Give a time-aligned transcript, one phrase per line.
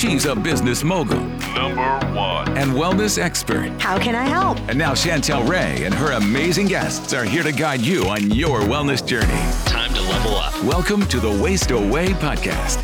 [0.00, 1.20] She's a business mogul.
[1.54, 1.82] Number
[2.14, 2.56] one.
[2.56, 3.68] And wellness expert.
[3.82, 4.58] How can I help?
[4.60, 8.60] And now Chantel Ray and her amazing guests are here to guide you on your
[8.60, 9.28] wellness journey.
[9.66, 10.54] Time to level up.
[10.64, 12.78] Welcome to the Waist Away podcast.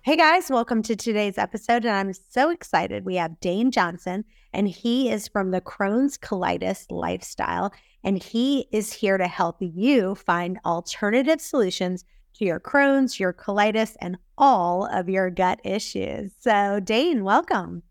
[0.00, 1.84] Hey guys, welcome to today's episode.
[1.84, 3.04] And I'm so excited.
[3.04, 7.74] We have Dane Johnson, and he is from the Crohn's Colitis Lifestyle.
[8.04, 13.96] And he is here to help you find alternative solutions to your Crohn's, your colitis,
[14.00, 16.32] and all of your gut issues.
[16.38, 17.82] So, Dane, welcome.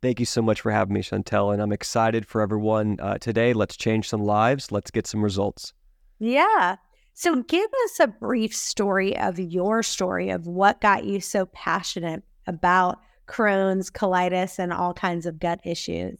[0.00, 1.52] Thank you so much for having me, Chantel.
[1.52, 3.52] And I'm excited for everyone uh, today.
[3.52, 4.72] Let's change some lives.
[4.72, 5.74] Let's get some results.
[6.18, 6.76] Yeah.
[7.12, 12.22] So, give us a brief story of your story of what got you so passionate
[12.46, 16.18] about Crohn's, colitis, and all kinds of gut issues.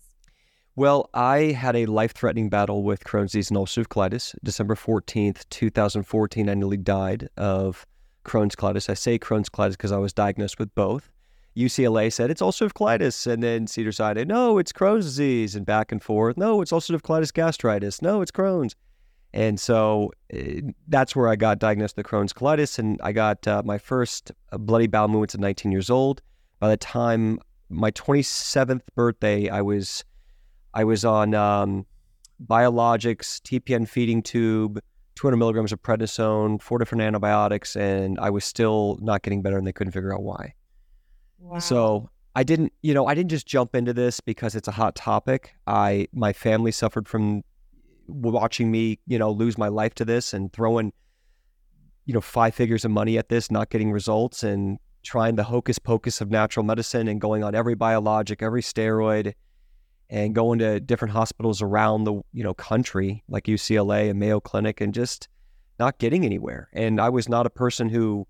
[0.74, 4.34] Well, I had a life threatening battle with Crohn's disease and ulcerative colitis.
[4.42, 7.86] December 14th, 2014, I nearly died of
[8.24, 8.88] Crohn's colitis.
[8.88, 11.10] I say Crohn's colitis because I was diagnosed with both.
[11.54, 16.02] UCLA said it's ulcerative colitis, and then Cedars-Sinai, no, it's Crohn's disease, and back and
[16.02, 16.38] forth.
[16.38, 18.00] No, it's ulcerative colitis gastritis.
[18.00, 18.74] No, it's Crohn's.
[19.34, 22.78] And so uh, that's where I got diagnosed with Crohn's colitis.
[22.78, 26.22] And I got uh, my first uh, bloody bowel movements at 19 years old.
[26.60, 30.04] By the time my 27th birthday, I was
[30.74, 31.86] I was on um,
[32.46, 34.80] biologics, TPN feeding tube,
[35.16, 39.66] 200 milligrams of prednisone, four different antibiotics, and I was still not getting better, and
[39.66, 40.54] they couldn't figure out why.
[41.38, 41.58] Wow.
[41.58, 44.94] So I didn't, you know, I didn't just jump into this because it's a hot
[44.94, 45.54] topic.
[45.66, 47.42] I my family suffered from
[48.08, 50.92] watching me, you know, lose my life to this and throwing,
[52.06, 55.78] you know, five figures of money at this, not getting results and trying the hocus
[55.78, 59.34] pocus of natural medicine and going on every biologic, every steroid
[60.12, 64.82] and going to different hospitals around the, you know, country like UCLA and Mayo Clinic
[64.82, 65.26] and just
[65.80, 66.68] not getting anywhere.
[66.74, 68.26] And I was not a person who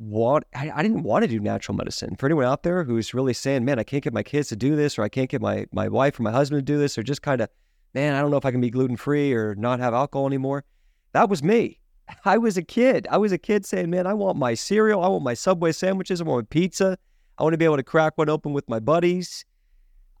[0.00, 2.16] want I, I, didn't want to do natural medicine.
[2.16, 4.74] For anyone out there who's really saying, "Man, I can't get my kids to do
[4.74, 7.04] this or I can't get my my wife or my husband to do this or
[7.04, 7.48] just kind of
[7.94, 10.64] man, I don't know if I can be gluten free or not have alcohol anymore.
[11.12, 11.78] That was me.
[12.24, 13.06] I was a kid.
[13.10, 15.04] I was a kid saying, man, I want my cereal.
[15.04, 16.20] I want my Subway sandwiches.
[16.20, 16.98] I want pizza.
[17.38, 19.44] I want to be able to crack one open with my buddies.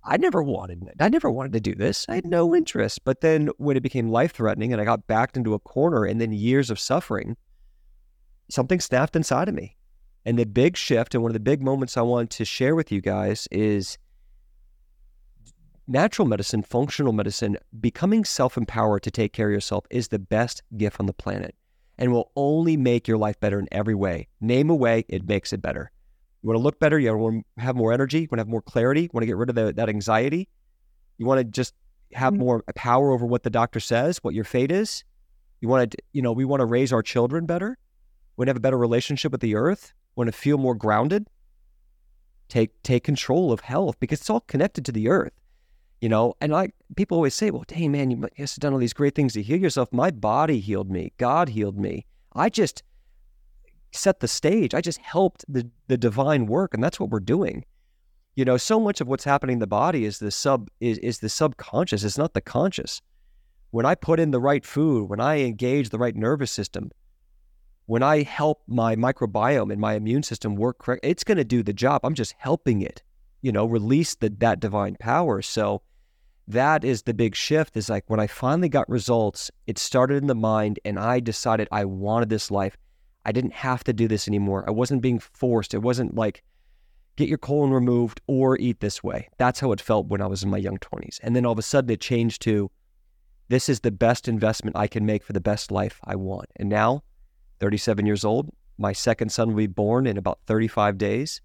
[0.04, 2.06] I never wanted I never wanted to do this.
[2.08, 2.56] I had no mm-hmm.
[2.56, 3.04] interest.
[3.04, 6.20] But then when it became life threatening and I got backed into a corner and
[6.20, 7.36] then years of suffering,
[8.50, 9.76] something snapped inside of me.
[10.24, 12.92] And the big shift and one of the big moments I want to share with
[12.92, 13.98] you guys is
[15.86, 20.62] natural medicine, functional medicine, becoming self empowered to take care of yourself is the best
[20.76, 21.54] gift on the planet
[21.98, 24.28] and will only make your life better in every way.
[24.40, 25.90] Name a way, it makes it better.
[26.42, 28.48] You want to look better, you want to have more energy, you want to have
[28.48, 30.48] more clarity, you want to get rid of the, that anxiety,
[31.18, 31.74] you want to just
[32.12, 32.42] have mm-hmm.
[32.42, 35.04] more power over what the doctor says, what your fate is.
[35.60, 37.78] You want to, you know, we want to raise our children better.
[38.36, 39.94] We want to have a better relationship with the earth.
[40.16, 41.28] We want to feel more grounded.
[42.48, 45.32] Take take control of health because it's all connected to the earth
[46.02, 48.78] you know and like people always say well dang man you must have done all
[48.78, 52.04] these great things to heal yourself my body healed me god healed me
[52.34, 52.82] i just
[53.92, 54.74] set the stage.
[54.74, 57.64] I just helped the, the divine work and that's what we're doing.
[58.34, 61.18] You know so much of what's happening in the body is the sub is, is
[61.18, 62.02] the subconscious.
[62.02, 63.00] It's not the conscious.
[63.70, 66.90] When i put in the right food when i engage the right nervous system
[67.86, 71.62] when i help my microbiome and my immune system work correct it's going to do
[71.62, 72.00] the job.
[72.04, 73.02] I'm just helping it
[73.42, 75.42] you know release the, that divine power.
[75.42, 75.82] So
[76.48, 80.26] that is the big shift is like when I finally got results, it started in
[80.26, 82.76] the mind and I decided I wanted this life.
[83.24, 84.64] I didn't have to do this anymore.
[84.66, 85.74] I wasn't being forced.
[85.74, 86.42] It wasn't like
[87.16, 89.28] get your colon removed or eat this way.
[89.38, 91.18] That's how it felt when I was in my young 20s.
[91.22, 92.70] And then all of a sudden it changed to
[93.48, 96.48] this is the best investment I can make for the best life I want.
[96.56, 97.02] And now,
[97.60, 101.42] 37 years old, my second son will be born in about 35 days.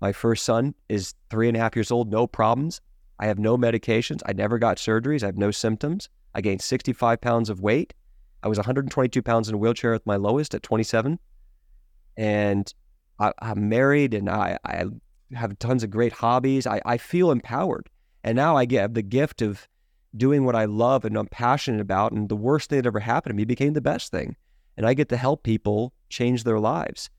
[0.00, 2.80] My first son is three and a half years old, no problems.
[3.18, 4.20] I have no medications.
[4.26, 5.22] I never got surgeries.
[5.22, 6.08] I have no symptoms.
[6.34, 7.94] I gained 65 pounds of weight.
[8.42, 11.18] I was 122 pounds in a wheelchair at my lowest at 27.
[12.16, 12.72] And
[13.18, 14.84] I, am married and I, I
[15.34, 16.66] have tons of great hobbies.
[16.66, 17.88] I, I feel empowered.
[18.24, 19.66] And now I get the gift of
[20.16, 22.12] doing what I love and I'm passionate about.
[22.12, 24.36] And the worst thing that ever happened to me became the best thing.
[24.76, 27.10] And I get to help people change their lives.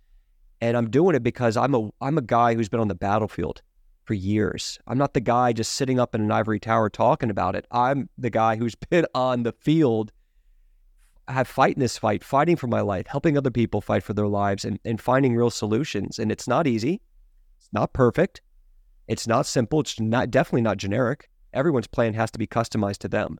[0.62, 3.62] And I'm doing it because I'm a I'm a guy who's been on the battlefield
[4.04, 4.80] for years.
[4.88, 7.66] I'm not the guy just sitting up in an ivory tower talking about it.
[7.72, 10.12] I'm the guy who's been on the field,
[11.30, 14.66] have fighting this fight, fighting for my life, helping other people fight for their lives
[14.66, 16.20] and, and finding real solutions.
[16.20, 17.02] And it's not easy.
[17.58, 18.42] It's not perfect.
[19.08, 19.80] It's not simple.
[19.82, 21.30] It's not definitely not generic.
[21.54, 23.38] Everyone's plan has to be customized to them.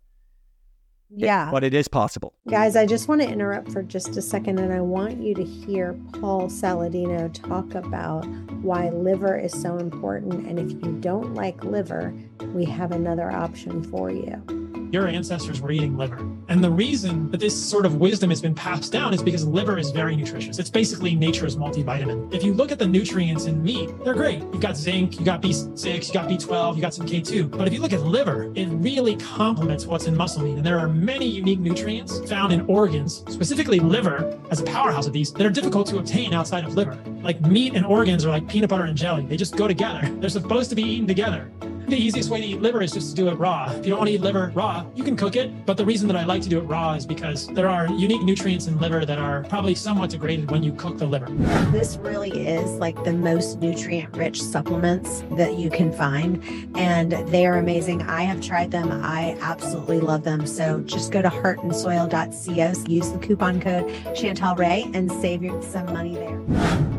[1.12, 1.50] Yeah.
[1.50, 2.36] but it is possible.
[2.48, 5.44] Guys, I just want to interrupt for just a second and I want you to
[5.44, 8.28] hear Paul Saladino talk about
[8.62, 10.46] why liver is so important.
[10.46, 12.14] And if you don't like liver,
[12.54, 16.18] we have another option for you your ancestors were eating liver.
[16.48, 19.78] And the reason that this sort of wisdom has been passed down is because liver
[19.78, 20.60] is very nutritious.
[20.60, 22.34] It's basically nature's multivitamin.
[22.34, 24.40] If you look at the nutrients in meat, they're great.
[24.40, 27.52] You've got zinc, you got B6, you got B12, you got some K2.
[27.52, 30.58] But if you look at liver, it really complements what's in muscle meat.
[30.58, 35.14] And there are many unique nutrients found in organs, specifically liver as a powerhouse of
[35.14, 36.98] these, that are difficult to obtain outside of liver.
[37.22, 39.26] Like meat and organs are like peanut butter and jelly.
[39.26, 40.10] They just go together.
[40.20, 41.52] They're supposed to be eaten together
[41.90, 43.72] the easiest way to eat liver is just to do it raw.
[43.72, 45.66] If you don't want to eat liver raw, you can cook it.
[45.66, 48.22] But the reason that I like to do it raw is because there are unique
[48.22, 51.28] nutrients in liver that are probably somewhat degraded when you cook the liver.
[51.72, 56.44] This really is like the most nutrient rich supplements that you can find.
[56.76, 58.04] And they are amazing.
[58.04, 58.92] I have tried them.
[58.92, 60.46] I absolutely love them.
[60.46, 66.16] So just go to heartandsoil.co, use the coupon code Chantel Ray and save some money
[66.16, 66.99] there.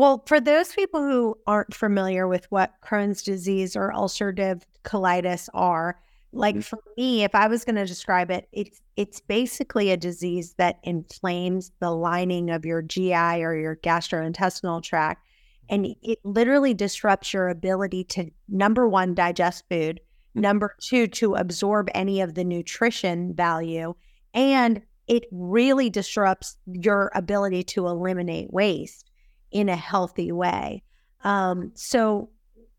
[0.00, 6.00] Well, for those people who aren't familiar with what Crohn's disease or ulcerative colitis are,
[6.32, 6.62] like mm-hmm.
[6.62, 10.78] for me, if I was going to describe it, it's it's basically a disease that
[10.84, 15.28] inflames the lining of your GI or your gastrointestinal tract,
[15.68, 20.40] and it literally disrupts your ability to number one digest food, mm-hmm.
[20.40, 23.92] number two to absorb any of the nutrition value,
[24.32, 29.09] and it really disrupts your ability to eliminate waste
[29.50, 30.82] in a healthy way.
[31.24, 32.30] Um, so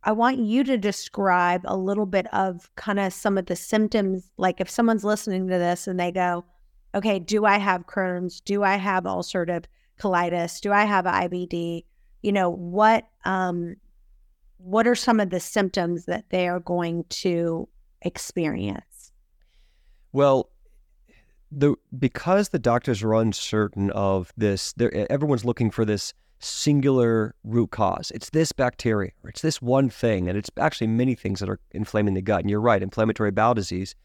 [0.04, 4.32] I want you to describe a little bit of kind of some of the symptoms.
[4.38, 6.44] Like if someone's listening to this and they go,
[6.96, 8.42] okay, do I have Crohn's?
[8.42, 9.66] Do I have ulcerative
[10.00, 10.60] colitis?
[10.60, 11.86] Do I have IBD?
[12.24, 13.76] You know, what um
[14.58, 17.68] what are some of the symptoms that they are going to
[18.04, 19.12] experience?
[20.12, 20.50] Well,
[21.52, 24.74] the because the doctors are uncertain of this,
[25.10, 28.12] everyone's looking for this singular root cause.
[28.12, 30.28] It's this bacteria or it's this one thing.
[30.28, 32.42] And it's actually many things that are inflaming the gut.
[32.42, 33.96] And you're right, inflammatory bowel disease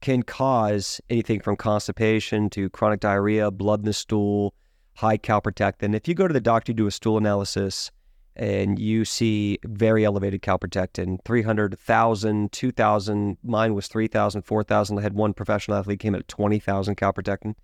[0.00, 4.54] can cause anything from constipation to chronic diarrhea, blood in the stool,
[4.94, 5.94] high calprotectin.
[5.94, 7.90] If you go to the doctor, you do a stool analysis
[8.36, 13.38] and you see very elevated calprotectin 300, 1,000, 2,000.
[13.42, 14.98] Mine was 3,000, 4,000.
[14.98, 17.54] I had one professional athlete came at 20,000 calprotectin.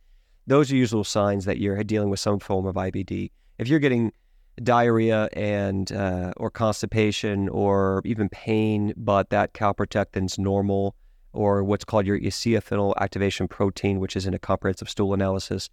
[0.47, 4.13] Those are usual signs that you're dealing with some form of IBD if you're getting
[4.63, 10.95] diarrhea and uh, or constipation or even pain, but that calprotectin's normal,
[11.33, 15.69] or what's called your eosinophil activation protein, which is in a comprehensive stool analysis.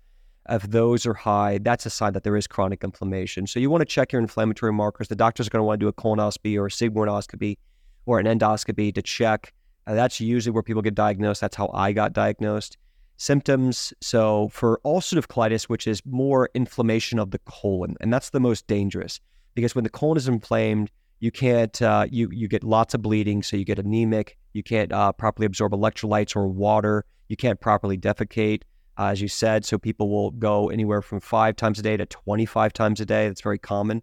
[0.50, 3.48] If those are high, that's a sign that there is chronic inflammation.
[3.48, 5.08] So you want to check your inflammatory markers.
[5.08, 7.58] The doctor's going to want to do a colonoscopy or a sigmoidoscopy
[8.06, 9.54] or an endoscopy to check.
[9.88, 11.40] Uh, that's usually where people get diagnosed.
[11.40, 12.78] That's how I got diagnosed
[13.18, 13.94] symptoms.
[14.02, 18.68] So for ulcerative colitis, which is more inflammation of the colon, and that's the most
[18.68, 19.20] dangerous
[19.56, 23.44] because when the colon is inflamed, you can't uh, you you get lots of bleeding,
[23.44, 24.38] so you get anemic.
[24.52, 27.06] You can't uh, properly absorb electrolytes or water.
[27.30, 28.64] You can't properly defecate,
[29.00, 29.64] uh, as you said.
[29.64, 33.28] So people will go anywhere from five times a day to 25 times a day.
[33.28, 34.02] That's very common.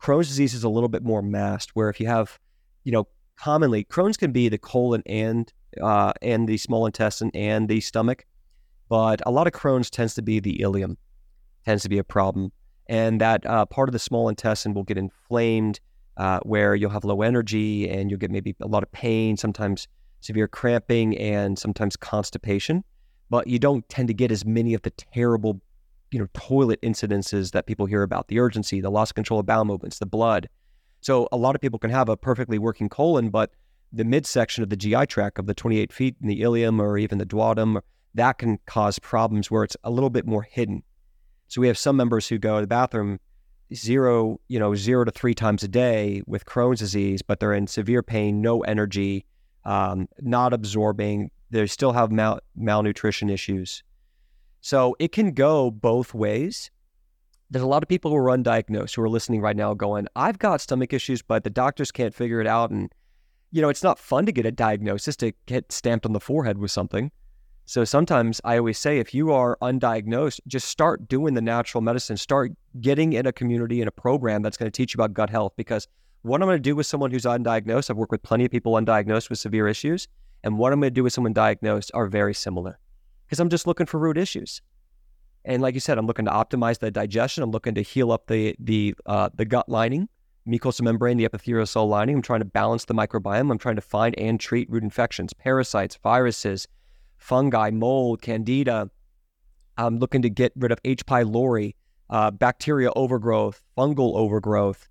[0.00, 2.38] Crohn's disease is a little bit more masked, where if you have,
[2.84, 5.50] you know, commonly Crohn's can be the colon and
[5.80, 8.26] uh, and the small intestine and the stomach.
[8.90, 10.96] But a lot of Crohn's tends to be the ileum,
[11.64, 12.52] tends to be a problem.
[12.88, 15.78] And that uh, part of the small intestine will get inflamed
[16.16, 19.86] uh, where you'll have low energy and you'll get maybe a lot of pain, sometimes
[20.18, 22.82] severe cramping, and sometimes constipation.
[23.30, 25.60] But you don't tend to get as many of the terrible,
[26.10, 29.46] you know, toilet incidences that people hear about the urgency, the loss of control of
[29.46, 30.48] bowel movements, the blood.
[31.00, 33.52] So a lot of people can have a perfectly working colon, but
[33.92, 37.18] the midsection of the GI tract of the 28 feet in the ileum or even
[37.18, 37.80] the duodenum
[38.14, 40.82] that can cause problems where it's a little bit more hidden.
[41.48, 43.18] So we have some members who go to the bathroom
[43.74, 47.66] zero, you know, zero to three times a day with Crohn's disease, but they're in
[47.66, 49.24] severe pain, no energy,
[49.64, 51.30] um, not absorbing.
[51.50, 53.82] They still have mal- malnutrition issues.
[54.60, 56.70] So it can go both ways.
[57.50, 60.38] There's a lot of people who are undiagnosed who are listening right now going, I've
[60.38, 62.70] got stomach issues, but the doctors can't figure it out.
[62.70, 62.92] And,
[63.50, 66.58] you know, it's not fun to get a diagnosis to get stamped on the forehead
[66.58, 67.10] with something.
[67.70, 72.16] So sometimes I always say if you are undiagnosed, just start doing the natural medicine,
[72.16, 72.50] start
[72.80, 75.52] getting in a community in a program that's going to teach you about gut health.
[75.56, 75.86] Because
[76.22, 78.72] what I'm going to do with someone who's undiagnosed, I've worked with plenty of people
[78.72, 80.08] undiagnosed with severe issues,
[80.42, 82.76] and what I'm going to do with someone diagnosed are very similar.
[83.24, 84.60] Because I'm just looking for root issues.
[85.44, 87.44] And like you said, I'm looking to optimize the digestion.
[87.44, 90.08] I'm looking to heal up the the uh, the gut lining
[90.44, 92.16] mucosal membrane, the epithelial cell lining.
[92.16, 93.48] I'm trying to balance the microbiome.
[93.48, 96.66] I'm trying to find and treat root infections, parasites, viruses,
[97.20, 98.90] fungi, mold, candida.
[99.76, 101.06] I'm looking to get rid of H.
[101.06, 101.74] pylori,
[102.08, 104.88] uh, bacteria overgrowth, fungal overgrowth,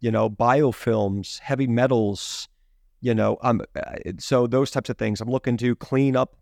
[0.00, 2.48] you know, biofilms, heavy metals,
[3.00, 3.60] you know, um,
[4.18, 5.20] so those types of things.
[5.20, 6.36] I'm looking to clean up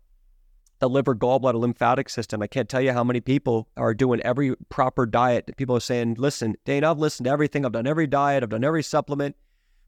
[0.79, 2.41] the liver, gallbladder, lymphatic system.
[2.41, 5.55] I can't tell you how many people are doing every proper diet.
[5.57, 7.65] People are saying, listen, Dane, I've listened to everything.
[7.65, 8.43] I've done every diet.
[8.43, 9.35] I've done every supplement,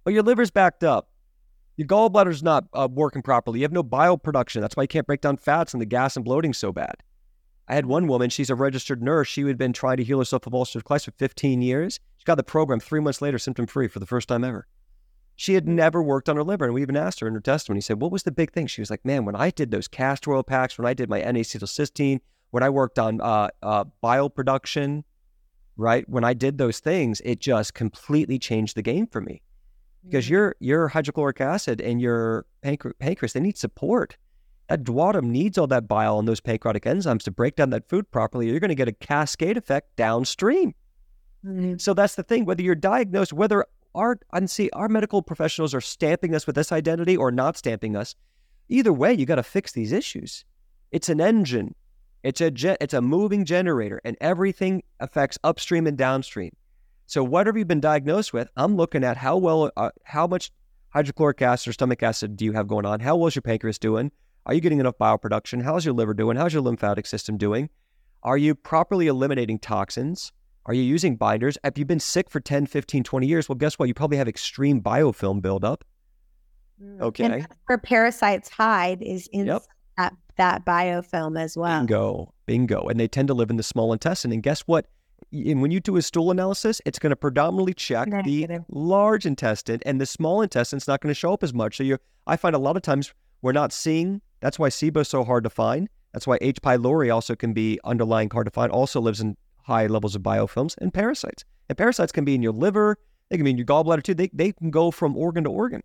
[0.04, 1.10] but your liver's backed up.
[1.78, 3.60] Your gallbladder's not uh, working properly.
[3.60, 4.62] You have no bile production.
[4.62, 6.96] That's why you can't break down fats and the gas and bloating so bad.
[7.68, 9.28] I had one woman, she's a registered nurse.
[9.28, 12.00] She had been trying to heal herself of ulcerative colitis for 15 years.
[12.18, 14.68] She got the program three months later, symptom free for the first time ever.
[15.36, 16.66] She had never worked on her liver.
[16.66, 18.66] And we even asked her in her testimony, said, What was the big thing?
[18.66, 21.20] She was like, Man, when I did those castor oil packs, when I did my
[21.20, 25.04] N-acetylcysteine, when I worked on uh, uh, bile production,
[25.76, 26.10] right?
[26.10, 29.44] When I did those things, it just completely changed the game for me.
[30.06, 30.34] Because mm-hmm.
[30.34, 34.18] your your hydrochloric acid and your pancreas, they need support.
[34.70, 38.10] That duodenum needs all that bile and those pancreatic enzymes to break down that food
[38.12, 38.50] properly.
[38.50, 40.74] You're going to get a cascade effect downstream.
[41.46, 41.78] Mm-hmm.
[41.78, 42.44] So that's the thing.
[42.44, 46.72] Whether you're diagnosed, whether our and see our medical professionals are stamping us with this
[46.72, 48.16] identity or not stamping us.
[48.70, 50.46] Either way, you got to fix these issues.
[50.92, 51.74] It's an engine.
[52.24, 56.56] It's a jet, it's a moving generator, and everything affects upstream and downstream.
[57.08, 60.52] So whatever you've been diagnosed with, I'm looking at how well, uh, how much
[60.90, 63.00] hydrochloric acid or stomach acid do you have going on?
[63.00, 64.12] How well is your pancreas doing?
[64.46, 65.62] Are you getting enough bile production?
[65.62, 66.36] How's your liver doing?
[66.36, 67.70] How's your lymphatic system doing?
[68.24, 70.34] Are you properly eliminating toxins?
[70.66, 71.58] Are you using binders?
[71.64, 73.88] If you've been sick for 10, 15, 20 years, well, guess what?
[73.88, 75.86] You probably have extreme biofilm buildup.
[76.84, 77.02] Mm.
[77.02, 77.24] Okay.
[77.24, 79.64] And where parasites hide is in yep.
[79.96, 81.80] that, that biofilm as well.
[81.80, 82.34] Bingo.
[82.46, 82.88] Bingo.
[82.88, 84.34] And they tend to live in the small intestine.
[84.34, 84.88] And guess what?
[85.32, 88.64] And when you do a stool analysis, it's going to predominantly check Negative.
[88.68, 91.78] the large intestine, and the small intestine is not going to show up as much.
[91.78, 91.98] So you,
[92.28, 94.22] I find a lot of times we're not seeing.
[94.40, 95.90] That's why SIBO is so hard to find.
[96.14, 96.62] That's why H.
[96.62, 98.72] pylori also can be underlying hard to find.
[98.72, 101.44] Also lives in high levels of biofilms and parasites.
[101.70, 102.98] And parasites can be in your liver,
[103.30, 104.14] they can be in your gallbladder too.
[104.14, 105.82] They, they can go from organ to organ.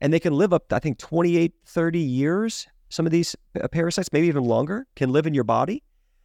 [0.00, 2.66] And they can live up, I think, 28, 30 years.
[2.88, 5.82] Some of these uh, parasites, maybe even longer, can live in your body.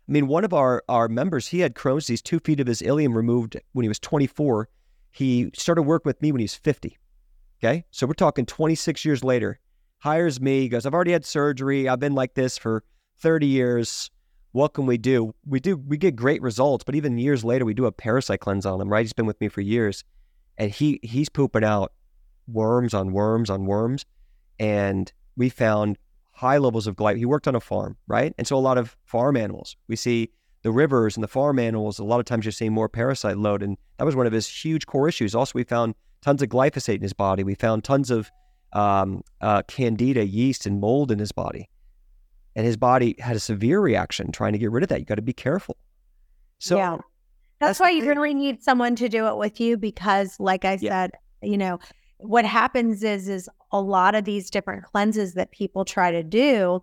[0.08, 2.82] I mean, one of our, our members, he had Crohn's disease, two feet of his
[2.82, 4.70] ileum removed when he was 24.
[5.12, 6.98] He started work with me when he was 50.
[7.60, 7.86] Okay.
[7.92, 9.60] So we're talking 26 years later.
[10.00, 11.90] Hires me, he goes, I've already had surgery.
[11.90, 12.84] I've been like this for
[13.20, 14.12] 30 years
[14.56, 15.36] what can we do?
[15.46, 18.66] We do we get great results, but even years later, we do a parasite cleanse
[18.66, 18.88] on him.
[18.88, 19.02] Right?
[19.02, 20.06] He's been with me for years,
[20.58, 21.92] and he he's pooping out
[22.48, 24.06] worms on worms on worms,
[24.58, 25.98] and we found
[26.36, 27.18] high levels of glyphosate.
[27.18, 28.34] He worked on a farm, right?
[28.38, 29.76] And so a lot of farm animals.
[29.88, 30.30] We see
[30.62, 32.00] the rivers and the farm animals.
[32.00, 34.48] A lot of times you're seeing more parasite load, and that was one of his
[34.48, 35.34] huge core issues.
[35.34, 37.44] Also, we found tons of glyphosate in his body.
[37.44, 38.30] We found tons of
[38.74, 41.70] um, uh, candida, yeast, and mold in his body
[42.56, 45.00] and his body had a severe reaction trying to get rid of that.
[45.00, 45.78] You got to be careful.
[46.60, 46.92] So yeah.
[46.92, 47.04] That's,
[47.60, 50.90] that's why you really need someone to do it with you because like I yeah.
[50.90, 51.12] said,
[51.42, 51.80] you know,
[52.18, 56.82] what happens is is a lot of these different cleanses that people try to do,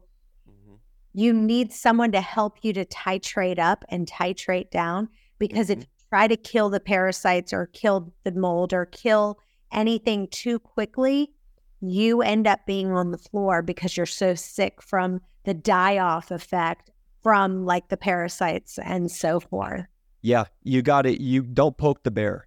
[0.49, 0.75] mm-hmm.
[1.15, 5.09] you need someone to help you to titrate up and titrate down
[5.39, 5.81] because mm-hmm.
[5.81, 9.39] if you try to kill the parasites or kill the mold or kill
[9.73, 11.33] anything too quickly,
[11.81, 16.31] you end up being on the floor because you're so sick from the die off
[16.31, 16.91] effect
[17.23, 19.87] from like the parasites and so forth.
[20.21, 21.21] Yeah, you got it.
[21.21, 22.47] You don't poke the bear.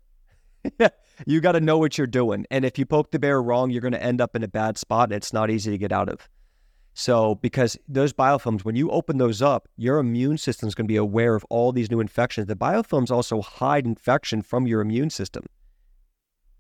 [1.26, 2.46] you got to know what you're doing.
[2.52, 4.78] And if you poke the bear wrong, you're going to end up in a bad
[4.78, 6.28] spot and it's not easy to get out of.
[6.98, 10.92] So, because those biofilms, when you open those up, your immune system is going to
[10.92, 12.48] be aware of all these new infections.
[12.48, 15.44] The biofilms also hide infection from your immune system.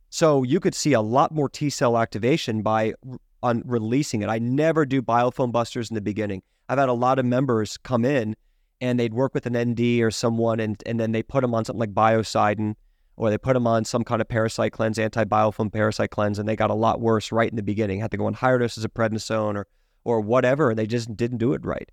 [0.10, 2.96] So, you could see a lot more T cell activation by
[3.42, 4.30] on releasing it.
[4.30, 6.42] I never do biofilm busters in the beginning.
[6.68, 8.36] I've had a lot of members come in
[8.82, 11.64] and they'd work with an ND or someone and, and then they put them on
[11.64, 12.76] something like biocidin
[13.18, 16.56] or they put them on some kind of parasite cleanse, anti-biofilm parasite cleanse, and they
[16.56, 18.00] got a lot worse right in the beginning.
[18.00, 19.68] Had to go on higher doses of prednisone or
[20.04, 21.90] or whatever, and they just didn't do it right.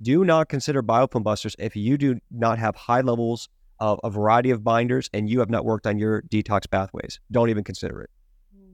[0.00, 3.48] Do not consider biofilm busters if you do not have high levels
[3.80, 7.18] of a variety of binders and you have not worked on your detox pathways.
[7.32, 8.10] Don't even consider it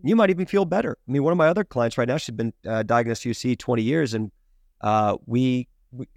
[0.03, 0.99] you might even feel better.
[1.09, 3.83] I mean, one of my other clients right now, she's been uh, diagnosed UC 20
[3.83, 4.31] years, and
[4.81, 5.69] uh, we,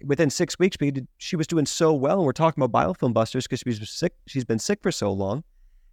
[0.04, 2.16] within six weeks, we did, she was doing so well.
[2.16, 4.12] And we're talking about biofilm busters because she's sick.
[4.26, 5.44] She's been sick for so long,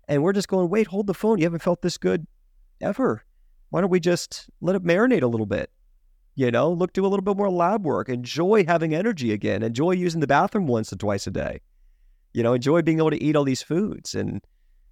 [0.08, 1.38] and we're just going, wait, hold the phone.
[1.38, 2.28] You haven't felt this good
[2.82, 3.24] ever.
[3.70, 5.72] Why don't we just let it marinate a little bit?
[6.36, 8.10] You know, look, do a little bit more lab work.
[8.10, 9.64] Enjoy having energy again.
[9.64, 11.62] Enjoy using the bathroom once or twice a day.
[12.34, 14.42] You know, enjoy being able to eat all these foods and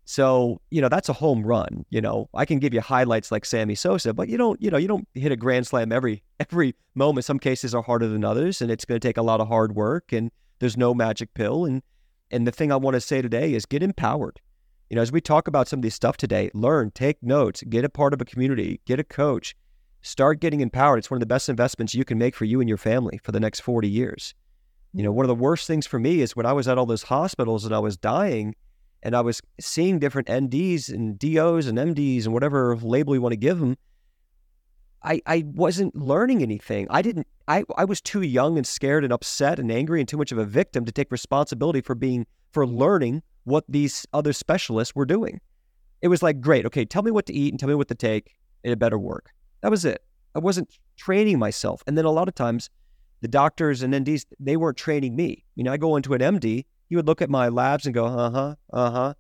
[0.06, 1.86] So, you know, that's a home run.
[1.90, 4.78] You know, I can give you highlights like Sammy Sosa, but you don't, you know,
[4.78, 7.26] you don't hit a grand slam every every moment.
[7.26, 9.76] Some cases are harder than others, and it's going to take a lot of hard
[9.76, 11.66] work and there's no magic pill.
[11.66, 11.82] And
[12.30, 14.40] and the thing I want to say today is get empowered.
[14.92, 17.86] You know, as we talk about some of these stuff today, learn, take notes, get
[17.86, 19.56] a part of a community, get a coach,
[20.02, 21.00] start getting empowered.
[21.00, 23.32] It's one of the best investments you can make for you and your family for
[23.32, 24.34] the next 40 years.
[24.94, 26.86] You know, one of the worst things for me is when I was at all
[26.86, 28.54] those hospitals and I was dying
[29.02, 33.32] and I was seeing different NDs and DOs and MDs and whatever label you want
[33.32, 33.78] to give them.
[35.04, 36.88] I, I wasn't learning anything.
[36.90, 40.18] I didn't, I, I was too young and scared and upset and angry and too
[40.18, 44.96] much of a victim to take responsibility for being, for learning what these other specialists
[44.96, 45.40] were doing.
[46.02, 47.96] It was like, great, okay, tell me what to eat and tell me what to
[47.96, 49.32] take and it better work.
[49.62, 50.04] That was it.
[50.36, 51.84] I wasn't training myself.
[51.88, 52.70] And then a lot of times
[53.22, 55.44] the doctors and NDs, they weren't training me.
[55.56, 58.06] You know, I go into an MD he would look at my labs and go,
[58.06, 59.14] uh huh, uh huh.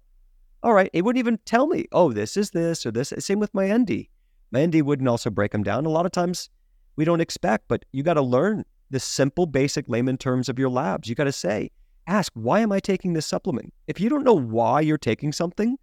[0.61, 0.89] All right.
[0.91, 3.13] It wouldn't even tell me, oh, this is this or this.
[3.19, 4.07] Same with my ND.
[4.51, 5.85] My ND wouldn't also break them down.
[5.85, 6.49] A lot of times
[6.97, 10.69] we don't expect, but you got to learn the simple, basic layman terms of your
[10.69, 11.07] labs.
[11.07, 11.71] You got to say,
[12.07, 13.73] ask, why am I taking this supplement?
[13.87, 15.77] If you don't know why you're taking something,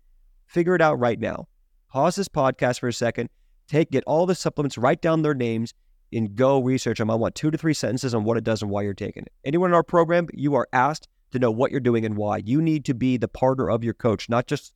[0.46, 1.48] figure it out right now.
[1.88, 3.30] Pause this podcast for a second,
[3.66, 5.74] take, get all the supplements, write down their names,
[6.12, 7.10] and go research them.
[7.10, 9.32] I want two to three sentences on what it does and why you're taking it.
[9.44, 12.38] Anyone in our program, you are asked to know what you're doing and why.
[12.38, 14.72] You need to be the partner of your coach, not just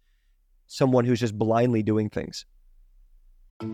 [0.66, 2.44] someone who's just blindly doing things.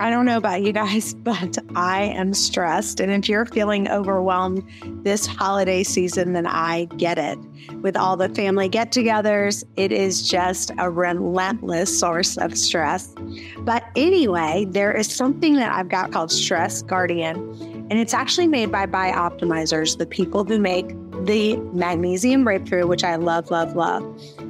[0.00, 3.00] I don't know about you guys, but I am stressed.
[3.00, 4.62] And if you're feeling overwhelmed
[5.02, 7.38] this holiday season, then I get it.
[7.82, 13.14] With all the family get togethers, it is just a relentless source of stress.
[13.60, 18.70] But anyway, there is something that I've got called Stress Guardian, and it's actually made
[18.70, 20.88] by Bioptimizers, the people who make
[21.24, 24.04] the magnesium breakthrough, which I love, love, love.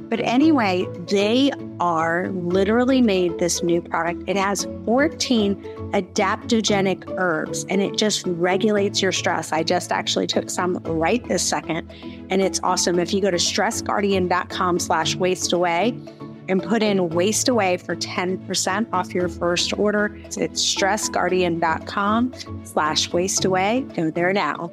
[0.09, 4.23] But anyway, they are literally made this new product.
[4.27, 5.55] It has 14
[5.93, 9.51] adaptogenic herbs and it just regulates your stress.
[9.51, 11.89] I just actually took some right this second
[12.29, 12.99] and it's awesome.
[12.99, 15.97] If you go to stressguardian.com slash waist away
[16.49, 22.33] and put in waist away for 10% off your first order, it's stressguardian.com
[22.65, 23.85] slash waist away.
[23.95, 24.71] Go there now.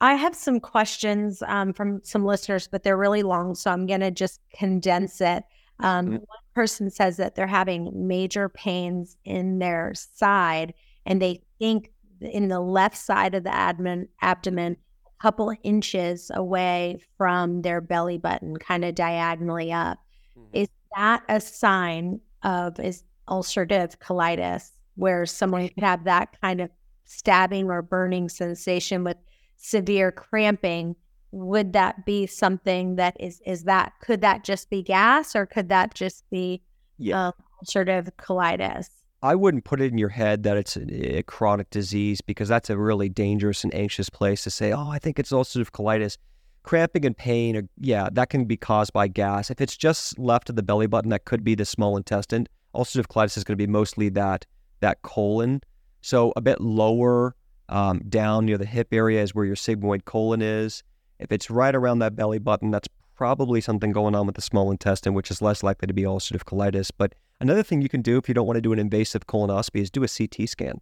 [0.00, 3.54] I have some questions um, from some listeners, but they're really long.
[3.54, 5.44] So I'm going to just condense it.
[5.80, 6.14] Um, mm-hmm.
[6.14, 10.72] One person says that they're having major pains in their side,
[11.04, 14.76] and they think in the left side of the abdomen, abdomen
[15.20, 19.98] couple inches away from their belly button, kind of diagonally up.
[20.38, 20.56] Mm-hmm.
[20.56, 26.70] Is that a sign of is ulcerative colitis, where someone could have that kind of
[27.04, 29.16] stabbing or burning sensation with
[29.56, 30.96] severe cramping
[31.32, 35.68] would that be something that is is that could that just be gas or could
[35.68, 36.60] that just be
[36.98, 37.28] yeah.
[37.28, 38.88] um, ulcerative colitis
[39.22, 42.76] i wouldn't put it in your head that it's a, chronic disease because that's a
[42.76, 46.16] really dangerous and anxious place to say oh i think it's ulcerative colitis
[46.62, 50.50] cramping and pain or, yeah that can be caused by gas if it's just left
[50.50, 53.66] of the belly button that could be the small intestine ulcerative colitis is going to
[53.66, 54.44] be mostly that
[54.80, 55.60] that colon
[56.02, 57.34] so a bit lower
[57.70, 60.82] um, down near the hip area is where your sigmoid colon is.
[61.18, 64.70] If it's right around that belly button, that's probably something going on with the small
[64.70, 66.90] intestine, which is less likely to be ulcerative colitis.
[66.96, 69.80] But another thing you can do if you don't want to do an invasive colonoscopy
[69.80, 70.80] is do a CT scan.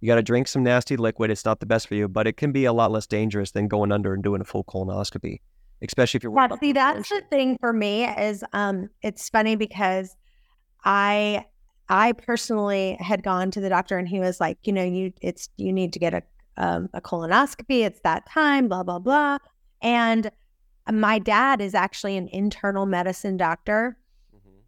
[0.00, 1.30] You got to drink some nasty liquid.
[1.30, 3.68] It's not the best for you, but it can be a lot less dangerous than
[3.68, 5.40] going under and doing a full colonoscopy,
[5.82, 6.34] especially if you're.
[6.34, 10.16] Yeah, see, that's the thing for me is um, it's funny because
[10.84, 11.44] I
[11.90, 15.50] I personally had gone to the doctor and he was like, you know, you it's
[15.58, 16.22] you need to get a
[16.56, 17.84] um, a colonoscopy.
[17.84, 19.36] It's that time, blah blah blah.
[19.82, 20.30] And
[20.90, 23.98] my dad is actually an internal medicine doctor.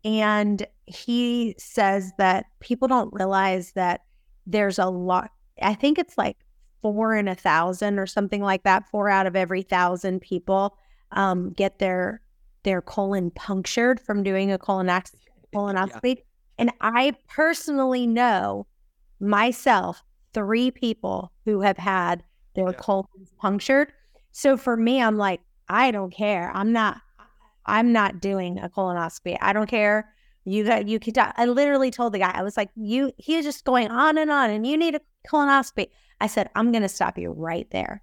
[0.04, 4.02] And he says that people don't realize that
[4.46, 5.30] there's a lot.
[5.60, 6.36] I think it's like
[6.80, 8.88] four in a thousand or something like that.
[8.90, 10.76] Four out of every thousand people
[11.12, 12.20] um, get their
[12.64, 15.14] their colon punctured from doing a colonoscopy.
[15.54, 16.16] colonoscopy.
[16.16, 16.22] Yeah.
[16.58, 18.66] And I personally know
[19.20, 20.02] myself
[20.34, 22.22] three people who have had
[22.54, 22.76] their yeah.
[22.76, 23.92] colons punctured.
[24.32, 26.50] So for me, I'm like, I don't care.
[26.54, 27.00] I'm not.
[27.66, 29.38] I'm not doing a colonoscopy.
[29.40, 30.08] I don't care.
[30.44, 31.16] You got you could.
[31.18, 32.32] I literally told the guy.
[32.34, 33.12] I was like, you.
[33.16, 35.88] He was just going on and on, and you need a colonoscopy.
[36.20, 38.02] I said, I'm going to stop you right there.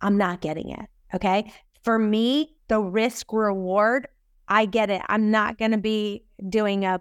[0.00, 0.86] I'm not getting it.
[1.14, 1.52] Okay.
[1.82, 4.06] For me, the risk reward,
[4.48, 5.02] I get it.
[5.08, 7.00] I'm not going to be doing a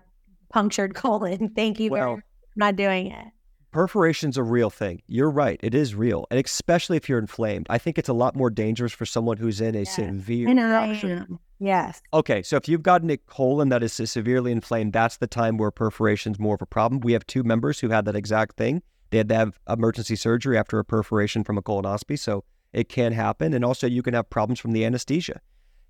[0.50, 1.50] punctured colon.
[1.50, 2.24] Thank you well, for
[2.56, 3.28] not doing it.
[3.72, 5.02] Perforation's a real thing.
[5.08, 5.60] You're right.
[5.64, 6.26] It is real.
[6.30, 7.68] And especially if you're inflamed.
[7.70, 9.84] I think it's a lot more dangerous for someone who's in a yeah.
[9.84, 11.40] severe I know.
[11.62, 12.02] Yes.
[12.12, 15.70] Okay, so if you've got a colon that is severely inflamed, that's the time where
[15.70, 17.02] perforation is more of a problem.
[17.02, 18.82] We have two members who had that exact thing.
[19.12, 22.44] They had to have emergency surgery after a perforation from a colonoscopy, so
[22.74, 23.54] it can happen.
[23.54, 25.40] And also, you can have problems from the anesthesia.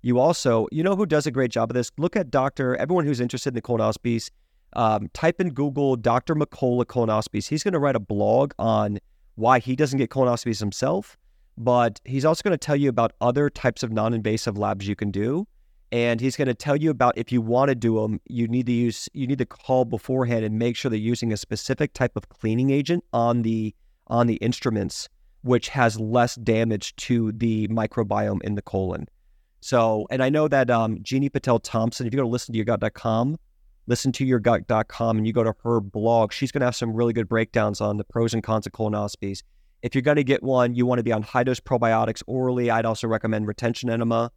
[0.02, 1.90] You also, you know who does a great job of this?
[1.96, 2.76] Look at Dr.
[2.76, 4.30] Everyone who's interested in the colonoscopies,
[4.74, 6.34] um, type in Google Dr.
[6.34, 7.48] McCullough colonoscopies.
[7.48, 8.98] He's going to write a blog on
[9.36, 11.16] why he doesn't get colonoscopies himself,
[11.56, 14.94] but he's also going to tell you about other types of non invasive labs you
[14.94, 15.46] can do
[15.92, 18.66] and he's going to tell you about if you want to do them you need
[18.66, 22.16] to use you need to call beforehand and make sure they're using a specific type
[22.16, 23.74] of cleaning agent on the
[24.08, 25.08] on the instruments
[25.42, 29.06] which has less damage to the microbiome in the colon.
[29.60, 32.56] So and i know that um, Jini Patel Thomas if you go to listen to
[32.56, 33.38] your gut.com
[33.86, 36.94] listen to your gut.com and you go to her blog she's going to have some
[36.94, 39.42] really good breakdowns on the pros and cons of colonoscopies.
[39.82, 42.70] If you're going to get one you want to be on high dose probiotics orally
[42.70, 44.30] i'd also recommend retention enema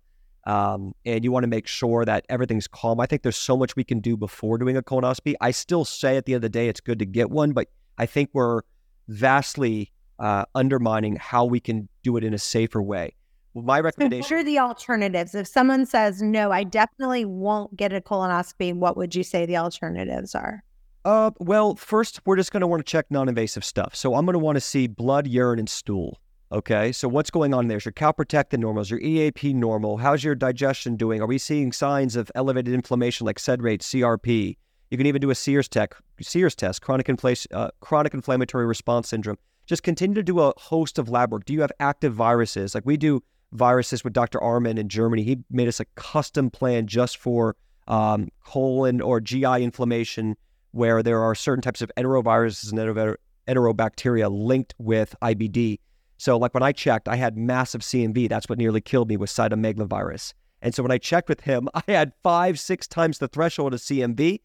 [0.45, 2.99] um, and you want to make sure that everything's calm.
[2.99, 5.35] I think there's so much we can do before doing a colonoscopy.
[5.41, 7.67] I still say at the end of the day, it's good to get one, but
[7.97, 8.61] I think we're
[9.07, 13.15] vastly uh, undermining how we can do it in a safer way.
[13.53, 14.35] Well, my recommendation.
[14.35, 15.33] what are the alternatives?
[15.33, 19.57] If someone says, no, I definitely won't get a colonoscopy, what would you say the
[19.57, 20.63] alternatives are?
[21.05, 23.95] Uh, well, first, we're just going to want to check non invasive stuff.
[23.95, 26.19] So I'm going to want to see blood, urine, and stool.
[26.51, 27.77] Okay, so what's going on there?
[27.77, 28.83] Is your calprotectin normal?
[28.83, 29.97] Is your EAP normal?
[29.97, 31.19] How's your digestion doing?
[31.19, 34.55] Are we seeing signs of elevated inflammation like SED rate, CRP?
[34.91, 39.09] You can even do a CIRS, tech, CIRS test, chronic, infl- uh, chronic inflammatory response
[39.09, 39.37] syndrome.
[39.65, 41.45] Just continue to do a host of lab work.
[41.45, 42.75] Do you have active viruses?
[42.75, 44.37] Like we do viruses with Dr.
[44.39, 45.23] Arman in Germany.
[45.23, 47.55] He made us a custom plan just for
[47.87, 50.35] um, colon or GI inflammation,
[50.71, 55.79] where there are certain types of enteroviruses and enterobacteria linked with IBD.
[56.17, 58.29] So, like when I checked, I had massive CMV.
[58.29, 60.33] That's what nearly killed me was cytomegalovirus.
[60.61, 63.79] And so when I checked with him, I had five, six times the threshold of
[63.79, 64.41] CMV.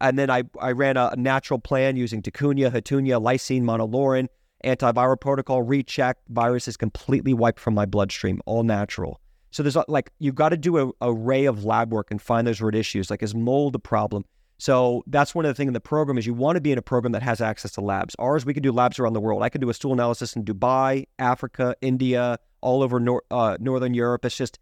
[0.00, 4.28] And then I, I ran a, natural plan using Takuna, Houttuynia, lysine, monolaurin,
[4.64, 6.18] antiviral protocol, recheck.
[6.28, 9.20] Virus is completely wiped from my bloodstream, all natural.
[9.50, 12.46] So there's uh, like, you've got to do an array of lab work and find
[12.46, 13.10] those root issues.
[13.10, 14.26] Like, is mold a problem?
[14.58, 16.78] So that's one of the things in the program is you want to be in
[16.78, 18.14] a program that has access to labs.
[18.18, 19.42] Ours, we can do labs around the world.
[19.42, 23.92] I can do a stool analysis in Dubai, Africa, India, all over nor- uh, Northern
[23.92, 24.24] Europe.
[24.24, 24.58] It's just,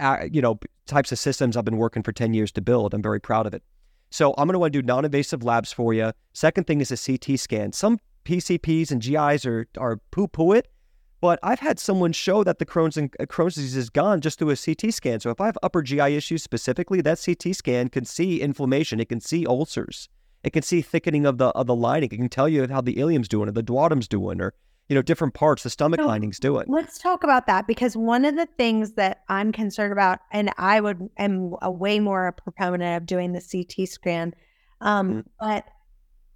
[0.00, 2.92] uh, you know, types of systems I've been working for 10 years to build.
[2.92, 3.62] I'm very proud of it.
[4.10, 6.12] So I'm going to want to do non-invasive labs for you.
[6.32, 7.72] Second thing is a CT scan.
[7.72, 10.68] Some PCPs and GIs are, are poo-poo it.
[11.20, 14.38] But I've had someone show that the Crohn's and uh, Crohn's disease is gone just
[14.38, 15.20] through a CT scan.
[15.20, 19.00] So if I have upper GI issues specifically, that CT scan can see inflammation.
[19.00, 20.08] It can see ulcers.
[20.42, 22.10] It can see thickening of the of the lining.
[22.10, 24.54] It can tell you how the ileum's doing or the duodenum's doing or
[24.88, 26.64] you know different parts, the stomach so lining's doing.
[26.68, 30.80] Let's talk about that because one of the things that I'm concerned about, and I
[30.80, 34.34] would am a way more a proponent of doing the CT scan,
[34.80, 35.20] um, mm-hmm.
[35.38, 35.66] but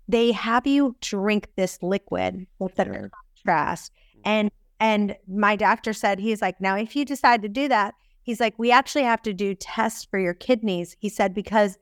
[0.07, 3.91] they have you drink this liquid with the contrast
[4.25, 4.51] and
[4.85, 8.53] and my doctor said, he's like, now, if you decide to do that, he's like,
[8.59, 10.95] we actually have to do tests for your kidneys.
[11.01, 11.79] He said, because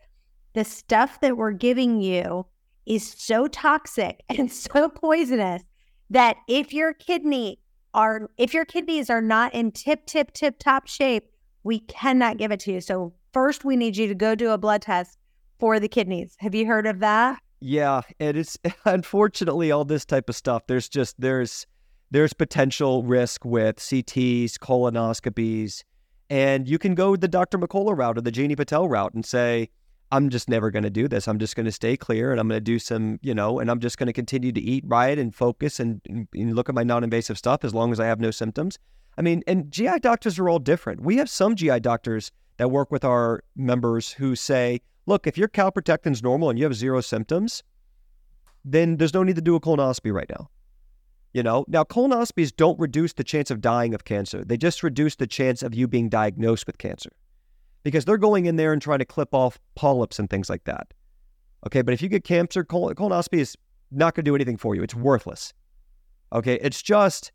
[0.52, 2.46] the stuff that we're giving you
[2.86, 5.64] is so toxic and so poisonous
[6.10, 7.58] that if your kidney
[7.92, 11.24] are if your kidneys are not in tip tip tip top shape
[11.62, 14.56] we cannot give it to you so first we need you to go do a
[14.56, 15.18] blood test
[15.60, 20.30] for the kidneys have you heard of that yeah and it's unfortunately all this type
[20.30, 21.66] of stuff there's just there's
[22.12, 25.82] there's potential risk with CTs, colonoscopies,
[26.28, 27.58] and you can go the Dr.
[27.58, 29.70] McCullough route or the Jini Patel route and say,
[30.10, 31.26] I'm just never going to do this.
[31.26, 33.70] I'm just going to stay clear and I'm going to do some, you know, and
[33.70, 36.82] I'm just going to continue to eat right and focus and, and look at my
[36.82, 38.78] non invasive stuff as long as I have no symptoms.
[39.16, 41.00] I mean, and GI doctors are all different.
[41.00, 45.48] We have some GI doctors that work with our members who say, look, if your
[45.48, 47.62] calprotectin's normal and you have zero symptoms,
[48.66, 50.50] then there's no need to do a colonoscopy right now.
[51.32, 54.44] You know, now colonoscopies don't reduce the chance of dying of cancer.
[54.44, 57.10] They just reduce the chance of you being diagnosed with cancer
[57.84, 60.92] because they're going in there and trying to clip off polyps and things like that.
[61.66, 63.56] Okay, but if you get cancer, colonoscopy is
[63.90, 64.82] not going to do anything for you.
[64.82, 65.52] It's worthless.
[66.32, 67.32] Okay, it's just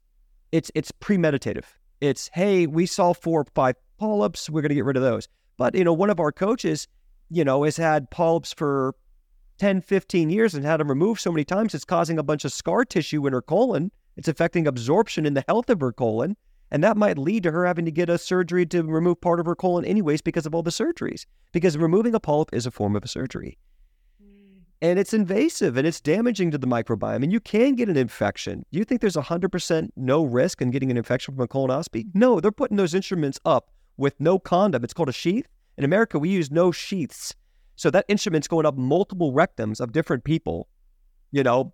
[0.52, 1.66] it's it's premeditative.
[2.02, 5.28] It's hey, we saw four or five polyps, we're going to get rid of those.
[5.58, 6.88] But you know, one of our coaches,
[7.30, 8.94] you know, has had polyps for
[9.58, 12.54] 10, 15 years and had them removed so many times, it's causing a bunch of
[12.54, 13.92] scar tissue in her colon.
[14.16, 16.36] It's affecting absorption in the health of her colon.
[16.72, 19.46] And that might lead to her having to get a surgery to remove part of
[19.46, 21.26] her colon, anyways, because of all the surgeries.
[21.54, 23.58] Because removing a polyp is a form of a surgery.
[24.22, 24.64] Mm.
[24.82, 27.24] And it's invasive and it's damaging to the microbiome.
[27.24, 28.66] And you can get an infection.
[28.72, 32.08] Do you think there's 100% no risk in getting an infection from a colonoscopy?
[32.14, 34.84] No, they're putting those instruments up with no condom.
[34.84, 35.48] It's called a sheath.
[35.78, 37.34] In America, we use no sheaths.
[37.78, 40.68] So that instrument's going up multiple rectums of different people,
[41.32, 41.74] you know,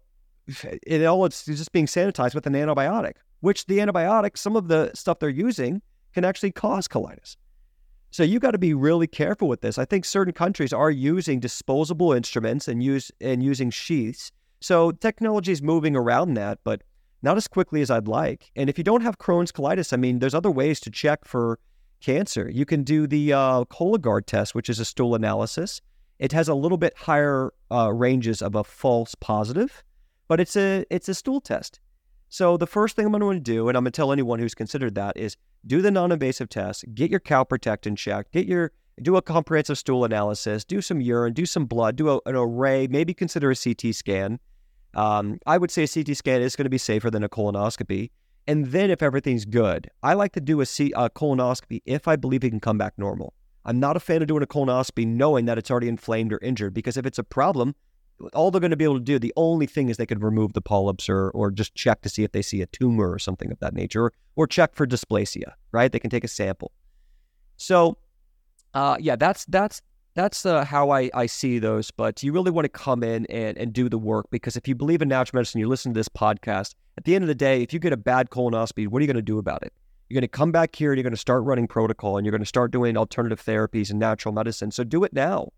[0.86, 4.92] it all it's just being sanitized with an antibiotic, which the antibiotic, some of the
[4.94, 5.82] stuff they're using
[6.14, 7.38] can actually cause colitis.
[8.12, 9.80] So you got to be really careful with this.
[9.80, 14.32] I think certain countries are using disposable instruments and use and using sheaths.
[14.60, 16.84] So technology is moving around that, but
[17.22, 18.52] not as quickly as I'd like.
[18.56, 21.58] And if you don't have Crohn's colitis, I mean, there's other ways to check for
[22.02, 22.50] cancer.
[22.50, 25.82] You can do the uh, Cologuard test, which is a stool analysis.
[26.24, 29.84] It has a little bit higher uh, ranges of a false positive,
[30.30, 31.82] but it's a it's a stool test.
[32.30, 34.56] So the first thing I'm going to do, and I'm going to tell anyone who's
[34.56, 35.36] considered that, is
[35.68, 40.64] do the non-invasive test, get your calprotectin checked, get your do a comprehensive stool analysis,
[40.64, 44.40] do some urine, do some blood, do a, an array, maybe consider a CT scan.
[44.94, 48.12] Um, I would say a CT scan is going to be safer than a colonoscopy.
[48.48, 52.16] And then if everything's good, I like to do a, C, a colonoscopy if I
[52.16, 53.34] believe it can come back normal.
[53.66, 56.74] I'm not a fan of doing a colonoscopy knowing that it's already inflamed or injured
[56.74, 57.76] because if it's a problem,
[58.34, 60.54] all they're going to be able to do, the only thing is they could remove
[60.54, 63.52] the polyps or, or just check to see if they see a tumor or something
[63.52, 65.92] of that nature, or, or check for dysplasia, right?
[65.92, 66.72] They can take a sample.
[67.58, 67.98] So,
[68.74, 69.82] uh, yeah, that's that's
[70.16, 71.92] that's uh, how I, I see those.
[71.92, 74.76] But you really want to come in and, and do the work because if you
[74.76, 77.62] believe in natural medicine, you listen to this podcast, at the end of the day,
[77.62, 79.74] if you get a bad colonoscopy, what are you going to do about it?
[80.14, 82.32] You're going to come back here and you're going to start running protocol and you're
[82.32, 84.70] going to start doing alternative therapies and natural medicine.
[84.70, 85.50] So do it now.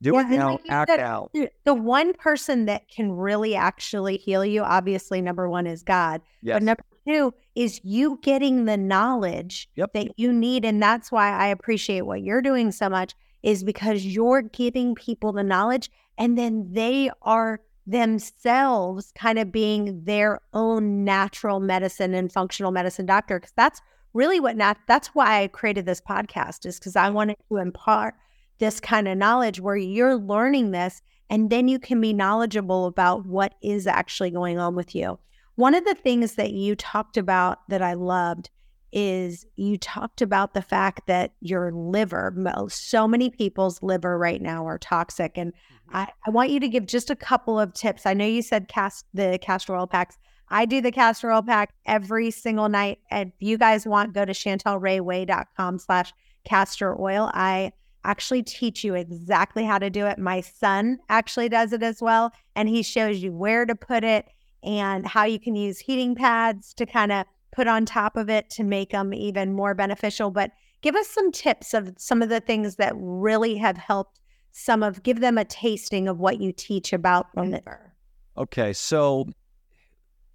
[0.00, 1.28] Do yeah, it now, act now.
[1.64, 6.20] The one person that can really actually heal you, obviously, number one is God.
[6.40, 6.54] Yes.
[6.54, 9.92] But number two is you getting the knowledge yep.
[9.94, 10.64] that you need.
[10.64, 15.32] And that's why I appreciate what you're doing so much, is because you're giving people
[15.32, 22.30] the knowledge and then they are themselves kind of being their own natural medicine and
[22.30, 23.40] functional medicine doctor.
[23.40, 23.80] Cause that's
[24.16, 28.14] really what not that's why I created this podcast, is because I wanted to impart
[28.58, 33.26] this kind of knowledge where you're learning this and then you can be knowledgeable about
[33.26, 35.18] what is actually going on with you.
[35.56, 38.50] One of the things that you talked about that I loved
[38.92, 42.34] is you talked about the fact that your liver,
[42.68, 45.36] so many people's liver right now are toxic.
[45.36, 45.96] And mm-hmm.
[45.96, 48.06] I, I want you to give just a couple of tips.
[48.06, 50.16] I know you said cast the castor oil packs.
[50.48, 52.98] I do the castor oil pack every single night.
[53.10, 56.12] And if you guys want, go to chantelrayway.com slash
[56.44, 57.30] castor oil.
[57.34, 57.72] I
[58.04, 60.18] actually teach you exactly how to do it.
[60.18, 62.32] My son actually does it as well.
[62.54, 64.28] And he shows you where to put it
[64.62, 68.48] and how you can use heating pads to kind of put on top of it
[68.50, 70.30] to make them even more beneficial.
[70.30, 74.20] But give us some tips of some of the things that really have helped
[74.52, 77.92] some of, give them a tasting of what you teach about the liver.
[78.38, 78.72] Okay.
[78.72, 79.26] So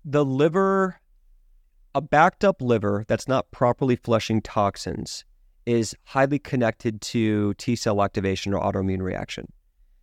[0.04, 1.00] the liver,
[1.94, 5.26] a backed up liver that's not properly flushing toxins
[5.66, 9.52] is highly connected to T cell activation or autoimmune reaction.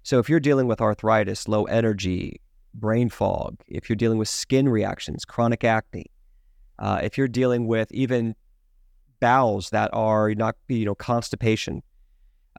[0.02, 2.40] So if you're dealing with arthritis, low energy,
[2.74, 6.06] brain fog, if you're dealing with skin reactions, chronic acne,
[6.78, 8.36] uh, if you're dealing with even
[9.20, 11.82] bowels that are not, you know, constipation,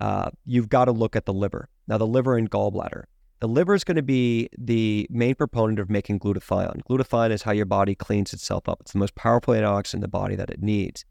[0.01, 1.69] uh, you've got to look at the liver.
[1.87, 3.03] Now, the liver and gallbladder.
[3.39, 6.81] The liver is going to be the main proponent of making glutathione.
[6.89, 8.81] Glutathione is how your body cleans itself up.
[8.81, 11.05] It's the most powerful antioxidant in the body that it needs.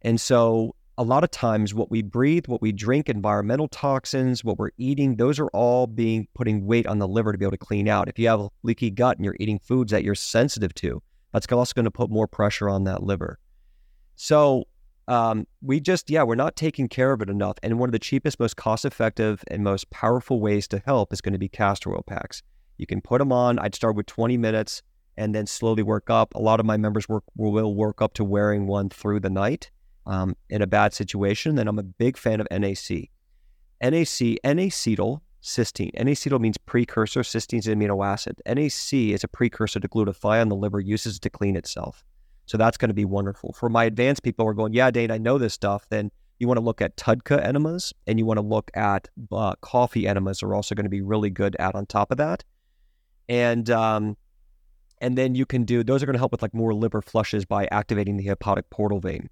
[0.00, 4.58] And so a lot of times what we breathe, what we drink, environmental toxins, what
[4.58, 7.58] we're eating, those are all being putting weight on the liver to be able to
[7.58, 8.08] clean out.
[8.08, 11.46] If you have a leaky gut and you're eating foods that you're sensitive to, that's
[11.52, 13.38] also going to put more pressure on that liver.
[14.14, 14.64] So
[15.08, 17.58] um, we just, yeah, we're not taking care of it enough.
[17.62, 21.20] And one of the cheapest, most cost effective, and most powerful ways to help is
[21.20, 22.42] going to be castor oil packs.
[22.78, 23.58] You can put them on.
[23.58, 24.82] I'd start with 20 minutes
[25.16, 26.34] and then slowly work up.
[26.34, 29.70] A lot of my members work will work up to wearing one through the night
[30.06, 33.10] um, in a bad situation, then I'm a big fan of NAC.
[33.82, 35.90] NAC, N-acetyl cysteine.
[35.94, 38.40] N-acetyl means precursor, cysteine is an amino acid.
[38.46, 40.48] NAC is a precursor to glutathione.
[40.48, 42.04] The liver uses it to clean itself.
[42.46, 43.52] So that's going to be wonderful.
[43.52, 46.46] For my advanced people who are going, yeah, Dane, I know this stuff, then you
[46.46, 50.42] want to look at TUDCA enemas and you want to look at uh, coffee enemas
[50.42, 52.44] are also going to be really good at on top of that.
[53.28, 54.16] And um,
[55.00, 57.44] and then you can do those are going to help with like more liver flushes
[57.44, 59.28] by activating the hepatic portal vein.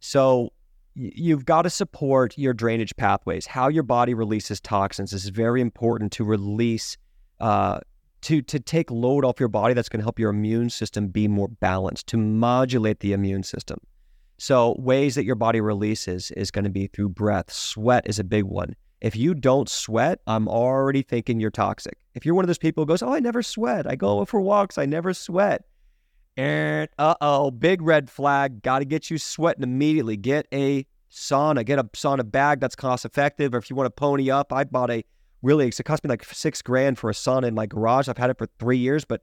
[0.00, 0.52] So
[0.94, 3.46] you've got to support your drainage pathways.
[3.46, 6.96] How your body releases toxins is very important to release,
[7.40, 7.80] uh,
[8.26, 9.72] to to take load off your body.
[9.72, 13.78] That's going to help your immune system be more balanced, to modulate the immune system.
[14.38, 17.52] So ways that your body releases is going to be through breath.
[17.52, 18.74] Sweat is a big one.
[19.00, 21.96] If you don't sweat, I'm already thinking you're toxic.
[22.14, 23.86] If you're one of those people who goes, "Oh, I never sweat.
[23.86, 24.76] I go for walks.
[24.76, 25.62] I never sweat."
[26.36, 28.60] And uh oh, big red flag.
[28.60, 30.16] Got to get you sweating immediately.
[30.16, 33.54] Get a sauna, get a sauna bag that's cost effective.
[33.54, 35.04] Or if you want to pony up, I bought a
[35.46, 38.08] really, it cost me like six grand for a sauna in my garage.
[38.08, 39.22] I've had it for three years, but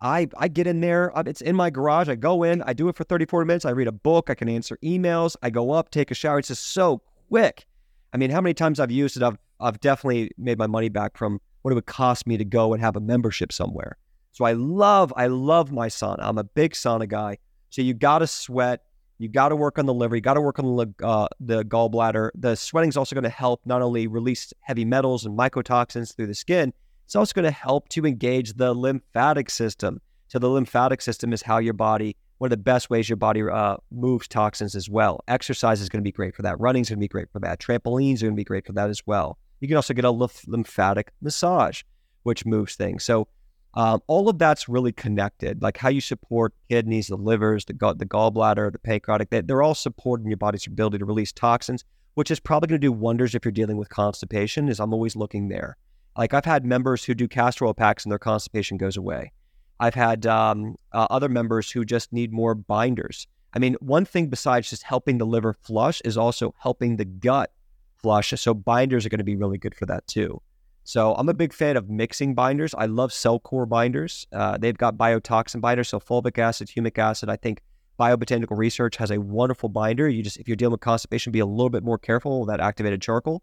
[0.00, 2.08] I, I get in there, uh, it's in my garage.
[2.08, 3.64] I go in, I do it for 30, 40 minutes.
[3.64, 6.38] I read a book, I can answer emails, I go up, take a shower.
[6.38, 7.66] It's just so quick.
[8.12, 11.18] I mean, how many times I've used it, I've, I've definitely made my money back
[11.18, 13.98] from what it would cost me to go and have a membership somewhere.
[14.32, 16.20] So I love, I love my sauna.
[16.20, 17.38] I'm a big sauna guy.
[17.70, 18.84] So you got to sweat.
[19.18, 20.14] You got to work on the liver.
[20.14, 22.30] You got to work on the uh, the gallbladder.
[22.34, 26.28] The sweating is also going to help not only release heavy metals and mycotoxins through
[26.28, 26.72] the skin,
[27.04, 30.00] it's also going to help to engage the lymphatic system.
[30.28, 33.42] So the lymphatic system is how your body, one of the best ways your body
[33.42, 35.24] uh, moves toxins as well.
[35.26, 36.60] Exercise is going to be great for that.
[36.60, 37.58] Running is going to be great for that.
[37.58, 39.38] Trampolines are going to be great for that as well.
[39.60, 41.82] You can also get a lymphatic massage,
[42.22, 43.02] which moves things.
[43.02, 43.26] So
[43.74, 47.98] um, all of that's really connected, like how you support kidneys, the livers, the, gut,
[47.98, 49.30] the gallbladder, the pancreatic.
[49.30, 52.86] They, they're all supporting your body's ability to release toxins, which is probably going to
[52.86, 54.68] do wonders if you're dealing with constipation.
[54.68, 55.76] Is I'm always looking there.
[56.16, 59.32] Like I've had members who do castor oil packs and their constipation goes away.
[59.80, 63.28] I've had um, uh, other members who just need more binders.
[63.54, 67.52] I mean, one thing besides just helping the liver flush is also helping the gut
[67.98, 68.32] flush.
[68.36, 70.42] So binders are going to be really good for that too.
[70.88, 72.74] So I'm a big fan of mixing binders.
[72.74, 74.26] I love CellCore binders.
[74.32, 77.28] Uh, they've got biotoxin binders, so fulvic acid, humic acid.
[77.28, 77.60] I think
[78.00, 80.08] Biobotanical Research has a wonderful binder.
[80.08, 82.60] You just, if you're dealing with constipation, be a little bit more careful with that
[82.60, 83.42] activated charcoal.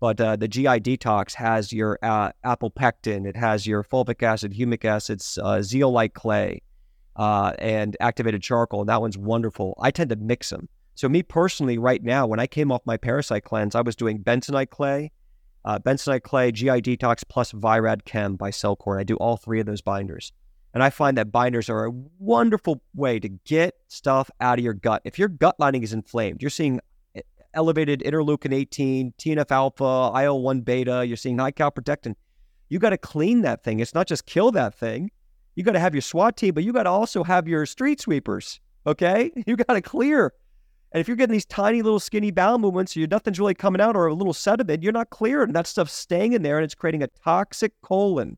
[0.00, 2.32] But uh, the GI Detox has your uh,
[2.76, 3.24] pectin.
[3.24, 6.60] it has your fulvic acid, humic acids, uh, zeolite clay,
[7.16, 8.80] uh, and activated charcoal.
[8.80, 9.78] And that one's wonderful.
[9.80, 10.68] I tend to mix them.
[10.94, 14.22] So, me personally, right now, when I came off my parasite cleanse, I was doing
[14.22, 15.10] bentonite clay,
[15.64, 18.98] uh, bentonite clay, GI Detox, plus ViRadChem by CellCore.
[18.98, 20.32] I do all three of those binders.
[20.74, 24.72] And I find that binders are a wonderful way to get stuff out of your
[24.72, 25.02] gut.
[25.04, 26.80] If your gut lining is inflamed, you're seeing
[27.54, 32.14] elevated interleukin 18, TNF alpha, IL 1 beta, you're seeing high calprotectin.
[32.68, 33.80] You got to clean that thing.
[33.80, 35.10] It's not just kill that thing.
[35.54, 38.00] You got to have your SWAT team, but you got to also have your street
[38.00, 38.60] sweepers.
[38.86, 39.30] Okay.
[39.46, 40.32] You got to clear.
[40.92, 43.96] And if you're getting these tiny little skinny bowel movements, you nothing's really coming out
[43.96, 45.52] or a little sediment, you're not clearing.
[45.52, 48.36] That stuff's staying in there and it's creating a toxic colon.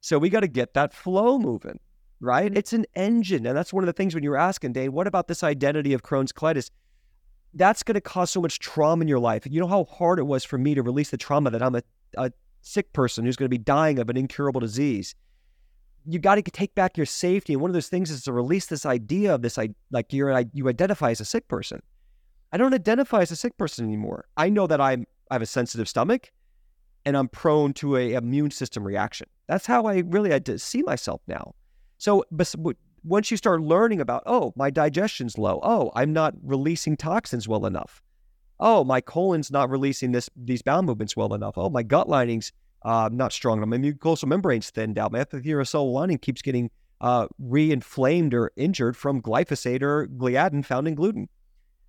[0.00, 1.80] So we got to get that flow moving,
[2.20, 2.54] right?
[2.54, 3.46] It's an engine.
[3.46, 5.94] And that's one of the things when you were asking, Dane, what about this identity
[5.94, 6.70] of Crohn's colitis?
[7.54, 9.46] that's going to cause so much trauma in your life.
[9.48, 11.82] You know how hard it was for me to release the trauma that I'm a,
[12.18, 12.30] a
[12.62, 15.14] sick person who's going to be dying of an incurable disease.
[16.06, 17.54] You got to take back your safety.
[17.54, 19.58] And one of those things is to release this idea of this,
[19.90, 21.82] like you're, you identify as a sick person.
[22.52, 24.26] I don't identify as a sick person anymore.
[24.36, 26.30] I know that I'm, I have a sensitive stomach
[27.04, 29.28] and I'm prone to a immune system reaction.
[29.46, 31.54] That's how I really to see myself now.
[31.98, 32.24] So,
[33.04, 35.60] once you start learning about, oh, my digestion's low.
[35.62, 38.02] Oh, I'm not releasing toxins well enough.
[38.60, 41.54] Oh, my colon's not releasing this these bowel movements well enough.
[41.56, 42.52] Oh, my gut lining's
[42.84, 43.68] uh, not strong enough.
[43.68, 45.12] My mucosal membrane's thinned out.
[45.12, 46.70] My epithelial lining keeps getting
[47.00, 51.28] uh, re-inflamed or injured from glyphosate or gliadin found in gluten.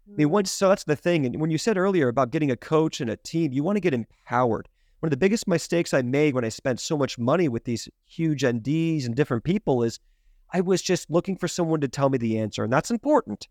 [0.08, 1.26] I mean, once, so that's the thing.
[1.26, 3.82] And when you said earlier about getting a coach and a team, you want to
[3.82, 4.68] get empowered.
[5.00, 7.90] One of the biggest mistakes I made when I spent so much money with these
[8.06, 10.00] huge NDs and different people is–
[10.54, 13.48] I was just looking for someone to tell me the answer, and that's important.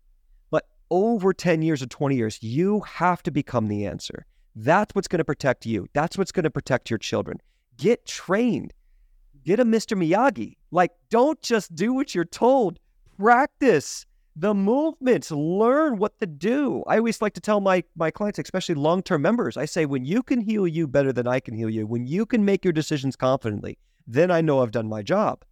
[0.49, 4.25] But over 10 years or 20 years, you have to become the answer.
[4.55, 5.87] That's what's going to protect you.
[5.93, 7.39] That's what's going to protect your children.
[7.77, 8.73] Get trained.
[9.43, 9.97] Get a Mr.
[9.97, 10.55] Miyagi.
[10.71, 12.79] Like, don't just do what you're told.
[13.17, 15.31] Practice the movements.
[15.31, 16.83] Learn what to do.
[16.87, 20.05] I always like to tell my, my clients, especially long term members, I say, when
[20.05, 22.73] you can heal you better than I can heal you, when you can make your
[22.73, 25.43] decisions confidently, then I know I've done my job.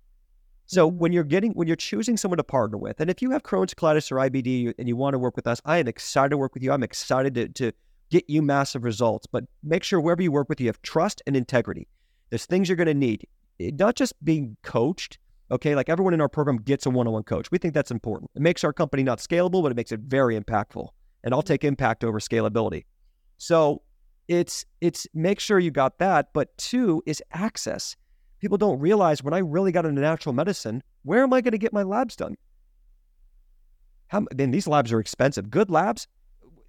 [0.66, 1.00] So mm-hmm.
[1.00, 3.74] when you're getting when you're choosing someone to partner with, and if you have Crohn's
[3.74, 6.54] colitis or IBD and you want to work with us, I am excited to work
[6.54, 6.72] with you.
[6.72, 7.74] I'm excited to, to
[8.14, 9.26] get you massive results.
[9.26, 11.88] But make sure wherever you work with, you have trust and integrity.
[12.30, 13.26] There's things you're going to need,
[13.60, 15.18] not just being coached.
[15.50, 17.50] Okay, like everyone in our program gets a one-on-one coach.
[17.52, 18.30] We think that's important.
[18.36, 20.88] It makes our company not scalable, but it makes it very impactful.
[21.24, 22.86] And I'll take impact over scalability.
[23.38, 23.82] So
[24.28, 26.30] it's it's make sure you got that.
[26.34, 27.96] But two is access
[28.44, 31.58] people don't realize when I really got into natural medicine, where am I going to
[31.58, 32.36] get my labs done?
[34.08, 35.50] How, then these labs are expensive.
[35.50, 36.10] Good labs,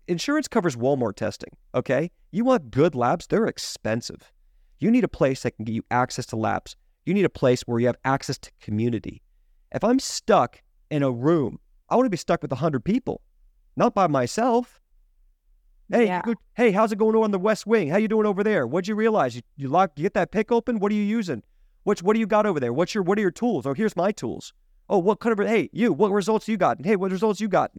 [0.09, 1.51] insurance covers Walmart testing.
[1.75, 3.27] Okay, you want good labs?
[3.27, 4.33] They're expensive.
[4.79, 6.77] You need a place that can get you access to labs.
[7.07, 9.23] You need a place where you have access to community.
[9.73, 13.21] If I'm stuck in a room, I want to be stuck with 100 people,
[13.77, 14.81] not by myself.
[15.91, 16.23] Hey, yeah.
[16.23, 17.89] good, hey, how's it going on the West Wing?
[17.89, 18.67] How you doing over there?
[18.67, 19.37] What'd you realize?
[19.37, 20.79] You, you lock, you get that pick open?
[20.79, 21.43] What are you using?
[21.85, 22.73] What's what do you got over there?
[22.73, 23.67] What's your what are your tools?
[23.67, 24.55] Oh, here's my tools.
[24.89, 26.85] Oh, what kind of hey, you, what results you got?
[26.85, 27.73] Hey, what results you got?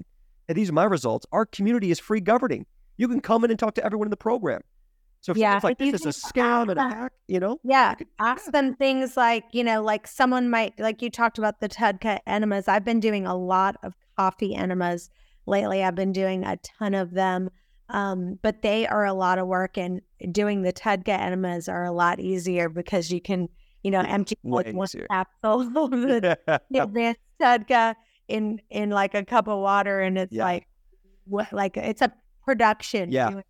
[0.47, 1.25] And these are my results.
[1.31, 2.65] Our community is free governing.
[2.97, 4.61] You can come in and talk to everyone in the program.
[5.21, 7.95] So if Yeah, like if this is a scam and a hack, you know, Yeah,
[7.95, 11.67] could- ask them things like, you know, like someone might, like you talked about the
[11.67, 12.67] TUDCA enemas.
[12.67, 15.09] I've been doing a lot of coffee enemas
[15.47, 15.83] lately.
[15.83, 17.49] I've been doing a ton of them,
[17.89, 19.79] um, but they are a lot of work.
[19.79, 23.49] And doing the TUDCA enemas are a lot easier because you can,
[23.81, 26.37] you know, empty like one capsule of the
[26.75, 27.95] advanced TUDCA
[28.27, 30.43] in in like a cup of water, and it's Yeah.
[30.43, 30.67] like,
[31.25, 32.11] what, like it's a
[32.43, 33.11] production.
[33.11, 33.41] Yeah.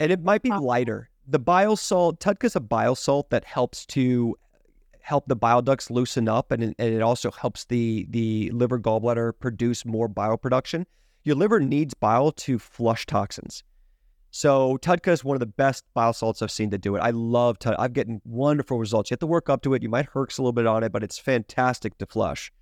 [0.00, 1.10] and it might be lighter.
[1.26, 4.36] The bile salt, TUDCA's a bile salt that helps to
[5.00, 8.78] help the bile ducts loosen up, and it, and it also helps the the liver
[8.78, 10.86] gallbladder produce more bile production.
[11.24, 13.62] Your liver needs bile to flush toxins.
[14.30, 17.00] So TUDCA is one of the best bile salts I've seen to do it.
[17.00, 17.76] I love TUDCA.
[17.78, 19.10] I've getting wonderful results.
[19.10, 19.82] You have to work up to it.
[19.82, 22.52] You might herx a little bit on it, but it's fantastic to flush.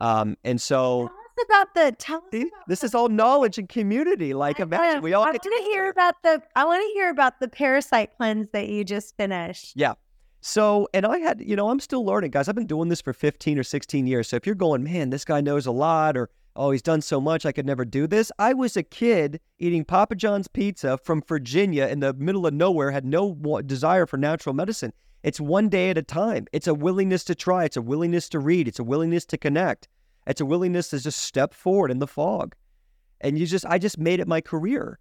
[0.00, 1.96] Um, and so Tell us about the.
[1.98, 4.34] Tell see, this the- is all knowledge and community.
[4.34, 6.42] Like I imagine we all I want to hear about the.
[6.56, 9.72] I want to hear about the parasite cleanse that you just finished.
[9.76, 9.94] Yeah.
[10.42, 12.48] So, and I had, you know, I'm still learning, guys.
[12.48, 14.28] I've been doing this for 15 or 16 years.
[14.28, 17.20] So if you're going, man, this guy knows a lot, or, oh, he's done so
[17.20, 18.32] much, I could never do this.
[18.38, 22.90] I was a kid eating Papa John's pizza from Virginia in the middle of nowhere,
[22.90, 23.34] had no
[23.66, 24.94] desire for natural medicine.
[25.22, 26.46] It's one day at a time.
[26.52, 27.64] It's a willingness to try.
[27.64, 28.68] It's a willingness to read.
[28.68, 29.88] It's a willingness to connect.
[30.26, 32.54] It's a willingness to just step forward in the fog.
[33.20, 34.98] And you just, I just made it my career.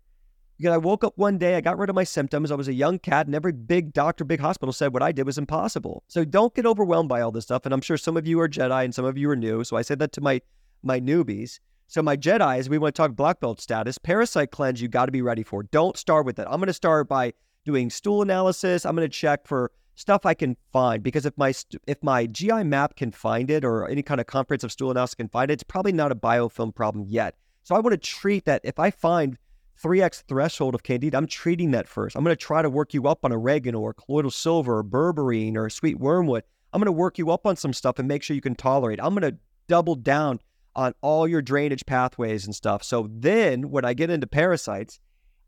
[0.57, 2.51] Because I woke up one day, I got rid of my symptoms.
[2.51, 5.26] I was a young cat, and every big doctor, big hospital said what I did
[5.26, 6.03] was impossible.
[6.09, 7.65] So don't get overwhelmed by all this stuff.
[7.65, 9.63] And I'm sure some of you are Jedi and some of you are new.
[9.63, 10.41] So I said that to my
[10.84, 11.59] my newbies.
[11.88, 13.97] So my Jedi's, we want to talk black belt status.
[13.97, 15.63] Parasite cleanse, you got to be ready for.
[15.63, 16.47] Don't start with that.
[16.47, 17.34] I'm going to start by
[17.65, 18.86] doing stool analysis.
[18.86, 21.54] I'm going to check for stuff I can find because if my
[21.86, 25.28] if my GI map can find it or any kind of comprehensive stool analysis can
[25.28, 27.36] find it, it's probably not a biofilm problem yet.
[27.64, 28.62] So I want to treat that.
[28.64, 29.38] If I find
[29.84, 32.16] 3x threshold of candida, I'm treating that first.
[32.16, 35.58] I'm going to try to work you up on oregano or colloidal silver or berberine
[35.58, 36.43] or sweet wormwood.
[36.72, 39.00] I'm going to work you up on some stuff and make sure you can tolerate.
[39.02, 39.38] I'm going to
[39.68, 40.39] double down
[40.76, 42.84] on all your drainage pathways and stuff.
[42.84, 45.00] So then when I get into parasites,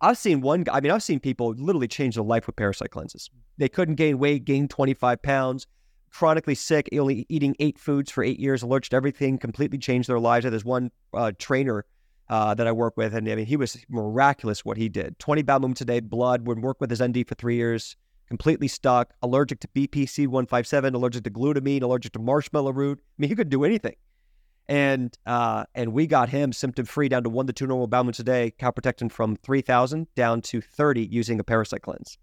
[0.02, 2.90] I've seen one, guy, I mean, I've seen people literally change their life with parasite
[2.90, 3.30] cleanses.
[3.58, 5.68] They couldn't gain weight, gained 25 pounds,
[6.10, 10.20] chronically sick, only eating eight foods for eight years, allergic to everything, completely changed their
[10.20, 10.46] lives.
[10.50, 11.86] There's one uh, trainer
[12.30, 15.20] uh, that I work with, and I mean, he was miraculous what he did.
[15.20, 17.96] 20 bowel movements a day, blood, would work with his ND for three years,
[18.28, 23.00] completely stuck, allergic to BPC 157, allergic to glutamine, allergic to marshmallow root.
[23.00, 23.96] I mean, he could do anything.
[24.68, 28.04] And uh, and we got him symptom free down to one to two normal bowel
[28.04, 32.18] movements a day, calprotectin from 3,000 down to 30 using a parasite cleanse.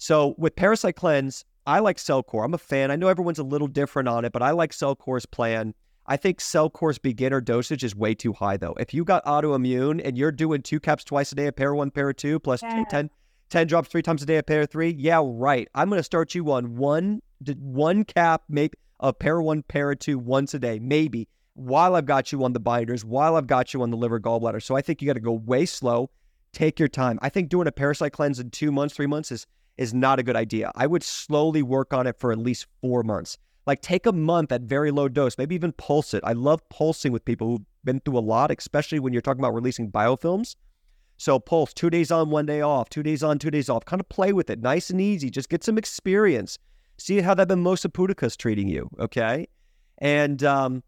[0.00, 2.42] So with Parasite Cleanse, I like Cellcore.
[2.42, 2.90] I'm a fan.
[2.90, 5.74] I know everyone's a little different on it, but I like Cellcore's plan.
[6.06, 8.74] I think Cellcore's beginner dosage is way too high, though.
[8.80, 11.90] If you got autoimmune and you're doing two caps twice a day of Para 1,
[11.90, 12.82] Para 2, plus Yeah.
[12.88, 13.10] 10,
[13.50, 15.68] 10 drops three times a day of Para 3, yeah, right.
[15.74, 17.20] I'm going to start you on one,
[17.58, 22.32] one cap maybe of Para 1, Para 2 once a day, maybe, while I've got
[22.32, 24.62] you on the binders, while I've got you on the liver gallbladder.
[24.62, 26.10] So I think you got to go way slow.
[26.52, 27.18] Take your time.
[27.22, 29.46] I think doing a parasite cleanse in two months, three months is
[29.76, 30.70] is not a good idea.
[30.74, 33.38] I would slowly work on it for at least four months.
[33.66, 36.22] Like take a month at very low dose, maybe even pulse it.
[36.24, 39.54] I love pulsing with people who've been through a lot, especially when you're talking about
[39.54, 40.56] releasing biofilms.
[41.16, 43.84] So pulse two days on, one day off, two days on, two days off.
[43.84, 45.30] Kind of play with it, nice and easy.
[45.30, 46.58] Just get some experience.
[47.00, 49.48] See how that Mimosa pudica's treating you, okay?
[49.98, 50.82] And um,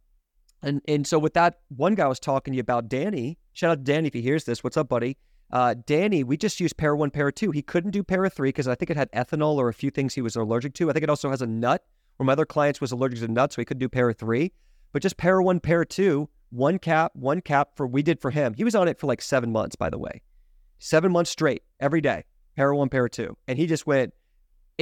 [0.61, 3.39] and and so with that, one guy was talking to you about Danny.
[3.55, 4.63] Shout out to Danny if he hears this.
[4.63, 5.17] What's up, buddy?
[5.51, 7.51] Uh, Danny, we just used Para 1, Para 2.
[7.51, 10.13] He couldn't do Para 3 because I think it had ethanol or a few things
[10.13, 10.91] he was allergic to.
[10.91, 11.83] I think it also has a nut.
[12.19, 14.53] One of my other clients was allergic to nuts, so he couldn't do Para 3.
[14.93, 18.53] But just Para 1, Para 2, one cap, one cap for we did for him.
[18.53, 20.21] He was on it for like seven months, by the way.
[20.79, 22.25] Seven months straight, every day.
[22.55, 23.35] Para 1, Para 2.
[23.49, 24.13] And he just went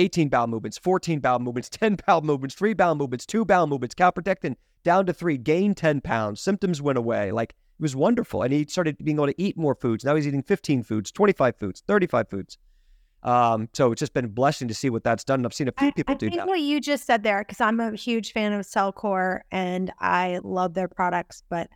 [0.00, 3.94] 18 bowel movements, 14 bowel movements, 10 bowel movements, three bowel movements, two bowel movements,
[3.94, 7.32] calprotectin down to three, gained 10 pounds, symptoms went away.
[7.32, 8.42] Like it was wonderful.
[8.42, 10.04] And he started being able to eat more foods.
[10.04, 12.58] Now he's eating 15 foods, 25 foods, 35 foods.
[13.22, 15.40] Um, so it's just been a blessing to see what that's done.
[15.40, 16.46] And I've seen a few I, people I do think that.
[16.46, 20.72] what you just said there, because I'm a huge fan of Cellcore and I love
[20.72, 21.68] their products, but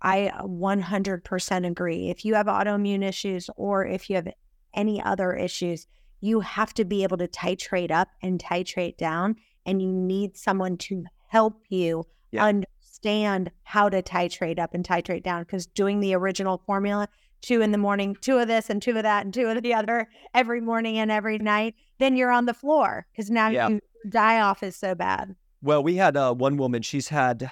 [0.00, 2.10] I 100% agree.
[2.10, 4.28] If you have autoimmune issues or if you have
[4.74, 5.88] any other issues,
[6.22, 10.76] you have to be able to titrate up and titrate down, and you need someone
[10.78, 12.44] to help you Yeah.
[12.44, 15.42] understand how to titrate up and titrate down.
[15.42, 17.08] Because doing the original formula,
[17.40, 19.74] two in the morning, two of this and two of that and two of the
[19.74, 23.68] other every morning and every night, then you're on the floor because now Yeah.
[23.68, 25.34] you die off is so bad.
[25.60, 26.82] Well, we had uh, one woman.
[26.82, 27.50] She's had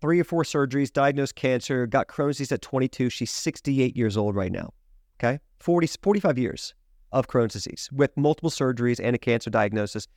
[0.00, 3.08] three or four surgeries, diagnosed cancer, got Crohn's disease at 22.
[3.10, 4.72] She's 68 years old right now.
[5.18, 5.38] Okay.
[5.60, 6.74] 40, 45 years
[7.12, 10.08] of Crohn's disease with multiple surgeries and a cancer diagnosis.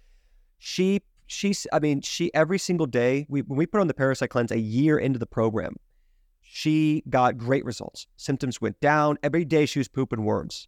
[0.58, 4.30] She, she's, I mean, she, every single day, we, when we put on the parasite
[4.30, 5.76] cleanse a year into the program,
[6.42, 8.08] she got great results.
[8.16, 9.18] Symptoms went down.
[9.24, 10.68] Every day she was pooping worms,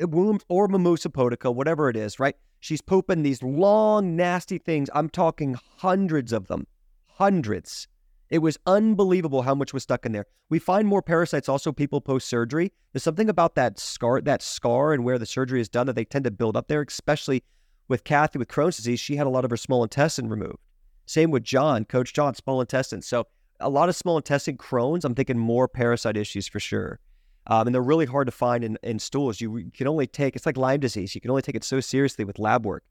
[0.00, 2.36] worms or mimosa pudica, whatever it is, right?
[2.60, 4.88] She's pooping these long, nasty things.
[4.94, 6.66] I'm talking hundreds of them,
[7.06, 7.88] hundreds.
[8.30, 10.26] It was unbelievable how much was stuck in there.
[10.50, 12.72] We find more parasites also people post surgery.
[12.92, 16.04] There's something about that scar, that scar, and where the surgery is done that they
[16.04, 16.80] tend to build up there.
[16.82, 17.42] Especially
[17.88, 20.58] with Kathy with Crohn's disease, she had a lot of her small intestine removed.
[21.06, 23.02] Same with John, Coach John, small intestine.
[23.02, 23.26] So
[23.58, 25.04] a lot of small intestine Crohn's.
[25.04, 27.00] I'm thinking more parasite issues for sure.
[27.48, 29.40] Um, and they're really hard to find in, in stools.
[29.40, 31.16] You can only take it's like Lyme disease.
[31.16, 32.84] You can only take it so seriously with lab work.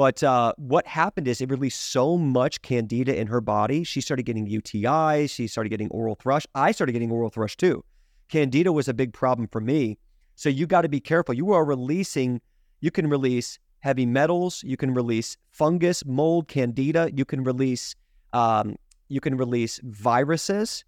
[0.00, 3.84] But uh, what happened is it released so much candida in her body.
[3.84, 5.28] She started getting UTIs.
[5.28, 6.46] She started getting oral thrush.
[6.54, 7.84] I started getting oral thrush too.
[8.30, 9.98] Candida was a big problem for me.
[10.36, 11.34] So you got to be careful.
[11.34, 12.40] You are releasing,
[12.80, 17.94] you can release heavy metals, you can release fungus, mold, candida, you can release,
[18.32, 18.76] um,
[19.08, 20.82] you can release viruses.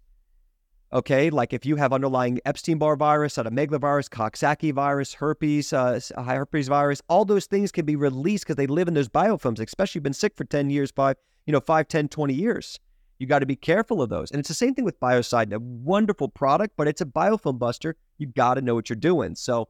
[0.93, 6.67] Okay, like if you have underlying Epstein Barr virus, cytomegalovirus, Coxsackie virus, herpes, uh, herpes
[6.67, 10.03] virus, all those things can be released because they live in those biofilms, especially you've
[10.03, 11.17] been sick for 10 years, five,
[11.47, 12.79] you know, 5, 10, 20 years.
[13.17, 14.29] You got to be careful of those.
[14.29, 17.95] And it's the same thing with Biocide, a wonderful product, but it's a biofilm buster.
[18.19, 19.33] You got to know what you're doing.
[19.33, 19.69] So,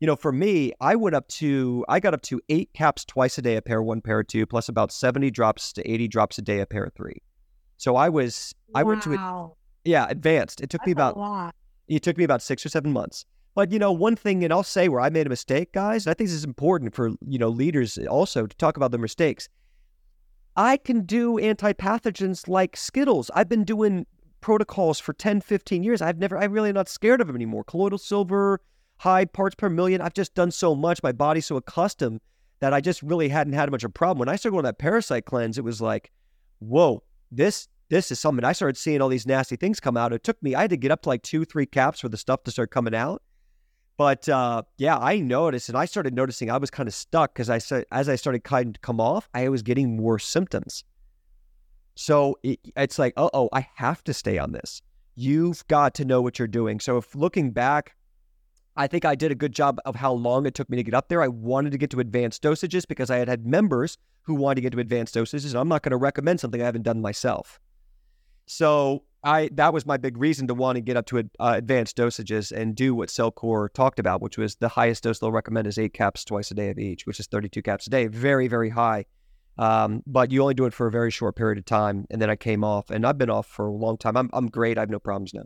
[0.00, 3.38] you know, for me, I went up to, I got up to eight caps twice
[3.38, 6.42] a day, a pair one, pair two, plus about 70 drops to 80 drops a
[6.42, 7.22] day, a pair of three.
[7.76, 9.20] So I was, I went to it
[9.84, 10.60] yeah, advanced.
[10.60, 11.54] It took That's me about
[11.86, 13.24] it took me about six or seven months.
[13.54, 16.06] But you know, one thing, and I'll say where I made a mistake, guys.
[16.06, 19.48] I think this is important for you know leaders also to talk about their mistakes.
[20.56, 23.30] I can do anti-pathogens like Skittles.
[23.34, 24.06] I've been doing
[24.40, 26.00] protocols for 10, 15 years.
[26.00, 27.64] I've never, I really am not scared of them anymore.
[27.64, 28.60] Colloidal silver,
[28.98, 30.00] high parts per million.
[30.00, 31.02] I've just done so much.
[31.02, 32.20] My body's so accustomed
[32.60, 34.20] that I just really hadn't had much of a problem.
[34.20, 36.12] When I started going on that parasite cleanse, it was like,
[36.60, 40.12] whoa, this this is something I started seeing all these nasty things come out.
[40.12, 42.16] It took me, I had to get up to like two, three caps for the
[42.16, 43.22] stuff to start coming out.
[43.96, 47.48] But uh, yeah, I noticed, and I started noticing I was kind of stuck because
[47.48, 50.82] I said as I started kind of come off, I was getting more symptoms.
[51.94, 54.82] So it, it's like, uh oh, I have to stay on this.
[55.14, 56.80] You've got to know what you're doing.
[56.80, 57.94] So if looking back,
[58.74, 60.94] I think I did a good job of how long it took me to get
[60.94, 61.22] up there.
[61.22, 64.60] I wanted to get to advanced dosages because I had had members who wanted to
[64.62, 67.60] get to advanced dosages, and I'm not going to recommend something I haven't done myself.
[68.46, 71.96] So I that was my big reason to want to get up to uh, advanced
[71.96, 75.78] dosages and do what Cellcore talked about, which was the highest dose they'll recommend is
[75.78, 78.06] eight caps twice a day of each, which is 32 caps a day.
[78.06, 79.06] Very, very high.
[79.56, 82.06] Um, but you only do it for a very short period of time.
[82.10, 84.16] And then I came off, and I've been off for a long time.
[84.16, 84.78] I'm, I'm great.
[84.78, 85.44] I have no problems now.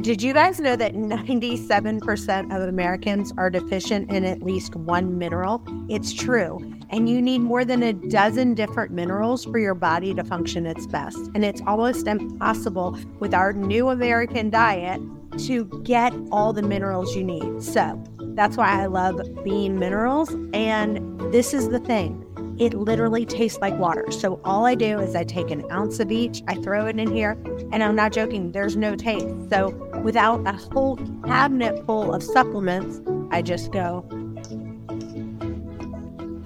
[0.00, 5.62] Did you guys know that 97% of Americans are deficient in at least one mineral?
[5.90, 6.58] It's true.
[6.88, 10.86] And you need more than a dozen different minerals for your body to function its
[10.86, 11.18] best.
[11.34, 14.98] And it's almost impossible with our new American diet
[15.40, 17.62] to get all the minerals you need.
[17.62, 18.02] So
[18.34, 20.34] that's why I love Beam Minerals.
[20.54, 22.26] And this is the thing
[22.62, 24.08] it literally tastes like water.
[24.12, 27.10] So all I do is I take an ounce of each, I throw it in
[27.10, 27.32] here,
[27.72, 29.26] and I'm not joking, there's no taste.
[29.50, 29.70] So
[30.04, 33.00] without a whole cabinet full of supplements,
[33.32, 34.02] I just go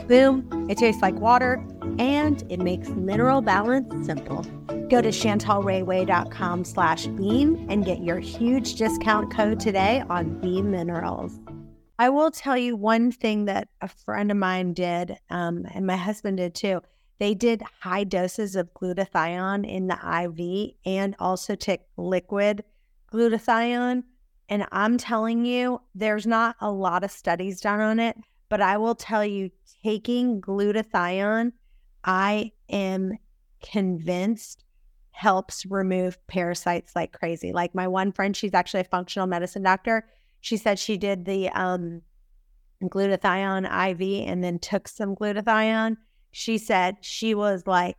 [0.08, 1.62] boom, it tastes like water
[1.98, 4.42] and it makes mineral balance simple.
[4.88, 11.40] Go to chantelrayway.com slash beam and get your huge discount code today on Beam Minerals.
[11.98, 15.96] I will tell you one thing that a friend of mine did, um, and my
[15.96, 16.82] husband did too.
[17.18, 22.62] They did high doses of glutathione in the IV and also took liquid
[23.10, 24.02] glutathione.
[24.48, 28.16] And I'm telling you, there's not a lot of studies done on it,
[28.50, 29.50] but I will tell you,
[29.82, 31.52] taking glutathione,
[32.04, 33.14] I am
[33.62, 34.64] convinced
[35.12, 37.50] helps remove parasites like crazy.
[37.50, 40.06] Like my one friend, she's actually a functional medicine doctor
[40.46, 42.00] she said she did the um,
[42.80, 45.96] glutathione IV and then took some glutathione.
[46.30, 47.96] She said she was like,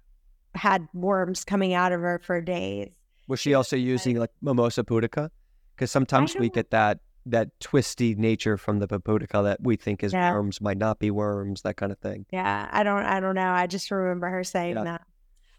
[0.56, 2.88] had worms coming out of her for days.
[3.28, 5.30] Was she also using like mimosa pudica?
[5.76, 10.14] Because sometimes we get that that twisty nature from the pudica that we think is
[10.14, 10.32] yeah.
[10.32, 12.26] worms might not be worms, that kind of thing.
[12.32, 13.52] Yeah, I don't, I don't know.
[13.52, 14.86] I just remember her saying yeah.
[14.86, 15.02] that.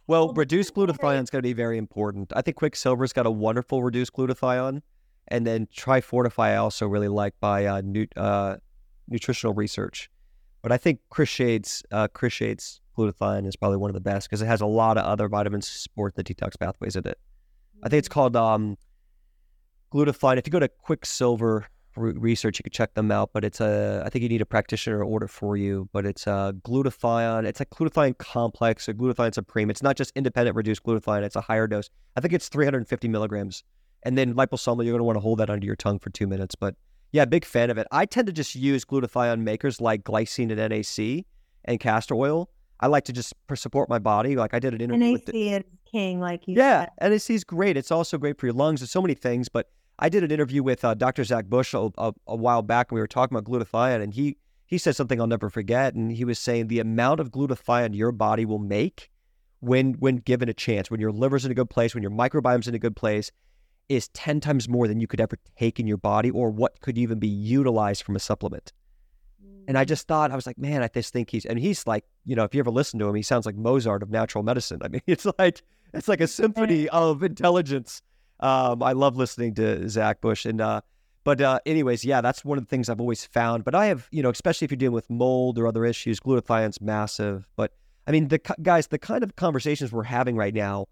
[0.07, 2.33] Well, reduced glutathione is going to be very important.
[2.35, 4.81] I think Quicksilver's got a wonderful reduced glutathione.
[5.29, 7.83] And then Trifortify I also really like by uh,
[8.17, 8.57] uh,
[9.09, 10.11] Nutritional Research.
[10.63, 14.29] But I think Chris Shade's, uh, Chris Shade's glutathione is probably one of the best
[14.29, 17.19] because it has a lot of other vitamins to support the detox pathways in it.
[17.83, 18.77] I think it's called um,
[19.93, 20.39] glutathione.
[20.39, 21.67] If you go to Quicksilver
[21.97, 23.31] Research, you can check them out.
[23.33, 25.89] But it's a, I think you need a practitioner order for you.
[25.93, 27.45] But it's a glutathione.
[27.45, 29.71] It's a glutathione complex or glutathione supreme.
[29.71, 31.23] It's not just independent reduced glutathione.
[31.23, 31.91] It's a higher dose.
[32.17, 33.63] I think it's 350 milligrams.
[34.03, 36.27] And then liposomal, you're going to want to hold that under your tongue for two
[36.27, 36.55] minutes.
[36.55, 36.75] But
[37.13, 37.87] yeah, big fan of it.
[37.91, 41.27] I tend to just use glutathione makers like glycine and NAC
[41.65, 42.51] and castor oil.
[42.81, 44.37] I like to just support my body.
[44.37, 47.11] Like I did an interview NAC with the, is king, like you yeah, said.
[47.11, 47.77] NAC is great.
[47.77, 48.81] It's also great for your lungs.
[48.81, 49.49] There's so many things.
[49.49, 49.69] But
[49.99, 51.25] I did an interview with uh, Dr.
[51.25, 54.37] Zach Bush a, a, a while back, and we were talking about glutathione, and he
[54.67, 55.95] he said something I'll never forget.
[55.95, 59.11] And he was saying the amount of glutathione your body will make
[59.61, 62.69] when when given a chance, when your liver's in a good place, when your microbiome's
[62.69, 63.33] in a good place,
[63.89, 66.99] is ten times more than you could ever take in your body, or what could
[66.99, 68.73] even be utilized from a supplement.
[69.69, 72.03] And I just thought, I was like, man, I just think he's, and he's like,
[72.25, 74.81] you know, if you ever listen to him, he sounds like Mozart of natural medicine.
[74.83, 75.61] I mean, it's like,
[75.93, 78.01] it's like a symphony of intelligence.
[78.41, 80.47] Um, I love listening to Zach Bush.
[80.47, 80.81] And, uh,
[81.23, 83.65] but, uh, anyways, yeah, that's one of the things I've always found.
[83.65, 86.81] But I have, you know, especially if you're dealing with mold or other issues, glutathione's
[86.81, 87.47] massive.
[87.55, 87.73] But
[88.07, 90.87] I mean, the guys, the kind of conversations we're having right now,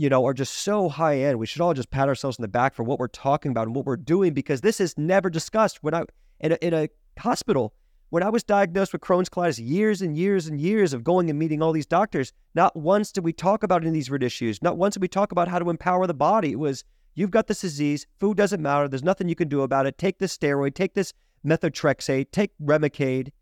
[0.00, 1.38] you know, are just so high end.
[1.38, 3.76] We should all just pat ourselves in the back for what we're talking about and
[3.76, 5.84] what we're doing because this is never discussed.
[5.84, 6.04] When I
[6.40, 6.88] in a, in a
[7.18, 7.74] hospital,
[8.08, 11.38] when I was diagnosed with Crohn's colitis, years and years and years of going and
[11.38, 14.62] meeting all these doctors, not once did we talk about any of these root issues.
[14.62, 16.52] Not once did we talk about how to empower the body.
[16.52, 16.82] It was,
[17.14, 19.98] you've got this disease, food doesn't matter, there's nothing you can do about it.
[19.98, 21.12] Take this steroid, take this
[21.46, 23.32] methotrexate, take Remicade,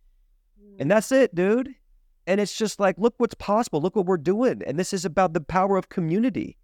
[0.80, 0.92] and mm.
[0.92, 1.72] that's it, dude.
[2.28, 4.62] And it's just like, look what's possible, look what we're doing.
[4.66, 6.58] And this is about the power of community.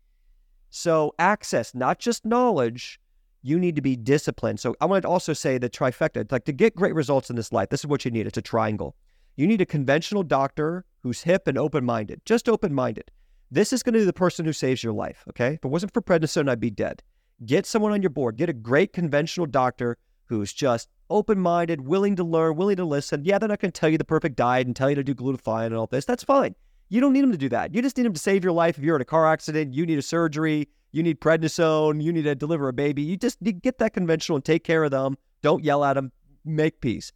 [0.69, 3.01] So, access, not just knowledge,
[3.41, 4.61] you need to be disciplined.
[4.61, 7.51] So I want to also say the trifecta, like to get great results in this
[7.51, 8.27] life, this is what you need.
[8.27, 8.95] It's a triangle.
[9.37, 13.11] You need a conventional doctor who's hip and open-minded, just open-minded.
[13.51, 15.25] This is going to be the person who saves your life.
[15.31, 15.55] Okay.
[15.55, 17.03] If it wasn't for prednisone, I'd be dead.
[17.47, 18.37] Get someone on your board.
[18.37, 19.97] Get a great conventional doctor
[20.27, 23.25] who's just open-minded, willing to learn, willing to listen.
[23.25, 25.15] Yeah, they're not going to tell you the perfect diet and tell you to do
[25.15, 26.05] glutathione and all this.
[26.05, 26.55] That's fine.
[26.89, 27.75] You don't need them to do that.
[27.75, 28.79] You just need them to save your life.
[28.79, 32.23] If you're in a car accident, you need a surgery, you need prednisone, you need
[32.23, 33.03] to deliver a baby.
[33.03, 35.17] You just need get that conventional and take care of them.
[35.43, 36.13] Don't yell at them.
[36.45, 37.13] Make peace.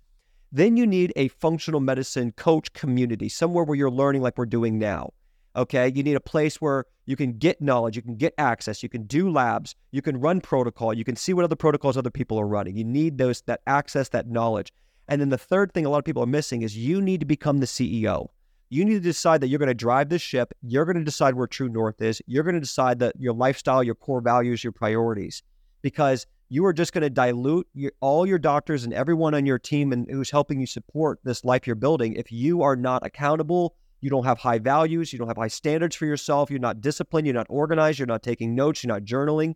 [0.51, 4.79] Then you need a functional medicine coach community, somewhere where you're learning like we're doing
[4.79, 5.13] now.
[5.55, 5.93] Okay.
[5.95, 9.05] You need a place where you can get knowledge, you can get access, you can
[9.05, 12.47] do labs, you can run protocol, you can see what other protocols other people are
[12.47, 12.77] running.
[12.77, 14.75] You need those that access, that knowledge.
[15.09, 17.27] And then the third thing a lot of people are missing is you need to
[17.27, 18.29] become the CEO.
[18.69, 20.53] You need to decide that you're going to drive this ship.
[20.61, 22.21] You're going to decide where true north is.
[22.27, 25.43] You're going to decide that your lifestyle, your core values, your priorities,
[25.81, 29.59] because you are just going to dilute your, all your doctors and everyone on your
[29.59, 32.13] team and who's helping you support this life you're building.
[32.13, 35.97] If you are not accountable, you don't have high values, you don't have high standards
[35.97, 39.55] for yourself, you're not disciplined, you're not organized, you're not taking notes, you're not journaling.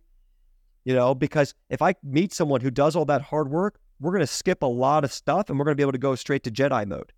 [0.85, 4.21] You know, because if I meet someone who does all that hard work, we're going
[4.21, 6.43] to skip a lot of stuff and we're going to be able to go straight
[6.45, 7.13] to Jedi mode.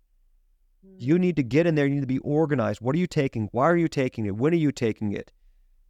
[0.97, 1.19] You mm.
[1.19, 1.87] need to get in there.
[1.87, 2.79] You need to be organized.
[2.81, 3.49] What are you taking?
[3.51, 4.35] Why are you taking it?
[4.35, 5.31] When are you taking it?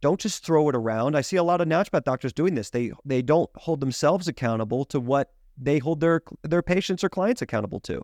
[0.00, 1.16] Don't just throw it around.
[1.16, 2.70] I see a lot of naturopath doctors doing this.
[2.70, 7.42] They they don't hold themselves accountable to what they hold their their patients or clients
[7.42, 8.02] accountable to.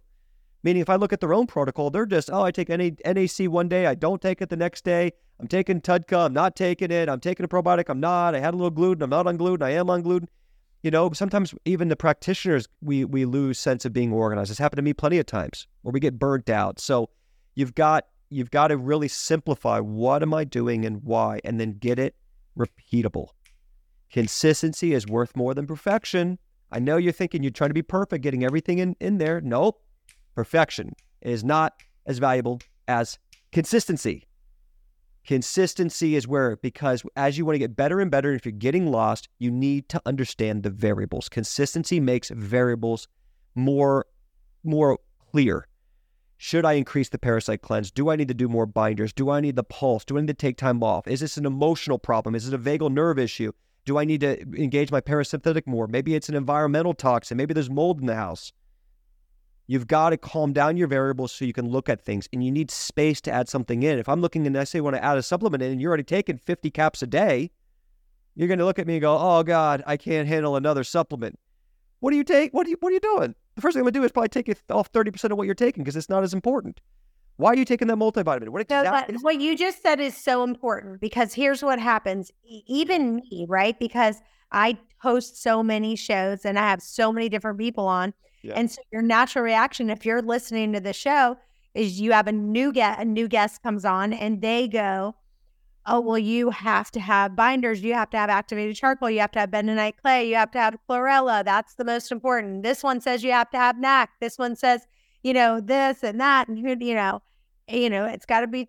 [0.62, 3.50] Meaning, if I look at their own protocol, they're just, oh, I take any NAC
[3.50, 5.12] one day, I don't take it the next day.
[5.40, 7.08] I'm taking TUDCA, I'm not taking it.
[7.08, 8.36] I'm taking a probiotic, I'm not.
[8.36, 10.28] I had a little gluten, I'm not on gluten, I am on gluten.
[10.82, 14.50] You know, sometimes even the practitioners, we we lose sense of being organized.
[14.50, 16.80] It's happened to me plenty of times where we get burnt out.
[16.80, 17.10] So
[17.54, 21.72] you've got you've got to really simplify what am I doing and why, and then
[21.72, 22.14] get it
[22.56, 23.28] repeatable.
[24.10, 26.38] Consistency is worth more than perfection.
[26.70, 29.40] I know you're thinking you're trying to be perfect, getting everything in, in there.
[29.40, 29.82] Nope.
[30.34, 31.74] Perfection is not
[32.06, 33.18] as valuable as
[33.52, 34.26] consistency.
[35.24, 38.90] Consistency is where, because as you want to get better and better, if you're getting
[38.90, 41.28] lost, you need to understand the variables.
[41.28, 43.06] Consistency makes variables
[43.54, 44.06] more,
[44.64, 44.98] more
[45.30, 45.68] clear.
[46.38, 47.92] Should I increase the parasite cleanse?
[47.92, 49.12] Do I need to do more binders?
[49.12, 50.04] Do I need the pulse?
[50.04, 51.06] Do I need to take time off?
[51.06, 52.34] Is this an emotional problem?
[52.34, 53.52] Is it a vagal nerve issue?
[53.84, 55.86] Do I need to engage my parasympathetic more?
[55.86, 57.36] Maybe it's an environmental toxin.
[57.36, 58.52] Maybe there's mold in the house.
[59.66, 62.50] You've got to calm down your variables so you can look at things and you
[62.50, 63.98] need space to add something in.
[63.98, 65.90] If I'm looking and I say I want to add a supplement in and you're
[65.90, 67.50] already taking 50 caps a day,
[68.34, 71.38] you're going to look at me and go, "Oh god, I can't handle another supplement."
[72.00, 72.52] What do you take?
[72.52, 73.34] What are you what are you doing?
[73.54, 75.54] The first thing I'm going to do is probably take off 30% of what you're
[75.54, 76.80] taking because it's not as important.
[77.36, 78.48] Why are you taking that multivitamin?
[78.48, 82.30] What, exactly what you just said is so important because here's what happens.
[82.66, 83.78] Even me, right?
[83.78, 84.20] Because
[84.52, 88.14] I host so many shows and I have so many different people on.
[88.42, 88.54] Yeah.
[88.54, 91.36] And so your natural reaction, if you're listening to the show,
[91.74, 95.14] is you have a new guest, a new guest comes on and they go,
[95.86, 99.32] oh, well, you have to have binders, you have to have activated charcoal, you have
[99.32, 101.44] to have bentonite clay, you have to have chlorella.
[101.44, 102.62] That's the most important.
[102.62, 104.10] This one says you have to have NAC.
[104.20, 104.86] This one says,
[105.22, 107.22] you know, this and that, and you know,
[107.68, 108.68] you know, it's got to be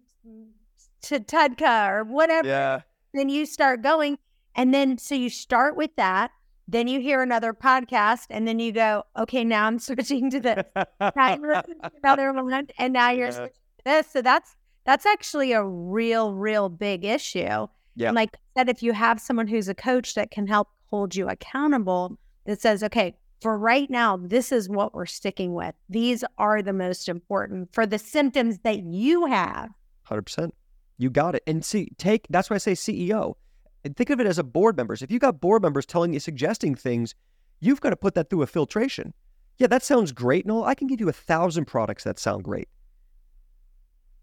[1.04, 2.48] to TUDCA or whatever.
[2.48, 2.82] Yeah.
[3.14, 4.18] Then you start going,
[4.56, 6.32] and then so you start with that.
[6.68, 10.64] Then you hear another podcast, and then you go, okay, now I'm switching to this.
[11.00, 13.32] Now you're listening to another one, and now you're Yeah.
[13.32, 14.08] switching to this.
[14.12, 14.56] So that's
[14.86, 17.68] that's actually a real, real big issue.
[17.96, 18.08] Yeah.
[18.10, 21.16] And like I said, if you have someone who's a coach that can help hold
[21.16, 25.74] you accountable, that says, okay, for right now, this is what we're sticking with.
[25.90, 29.70] These are the most important for the symptoms that you have.
[30.04, 30.54] Hundred percent.
[30.98, 31.44] You got it.
[31.48, 33.36] And see, take that's why I say CEO.
[33.84, 35.02] And think of it as a board members.
[35.02, 37.16] If you got board members telling you, suggesting things,
[37.60, 39.14] you've got to put that through a filtration.
[39.58, 40.46] Yeah, that sounds great.
[40.46, 42.70] No, I can give you a thousand products that sound great.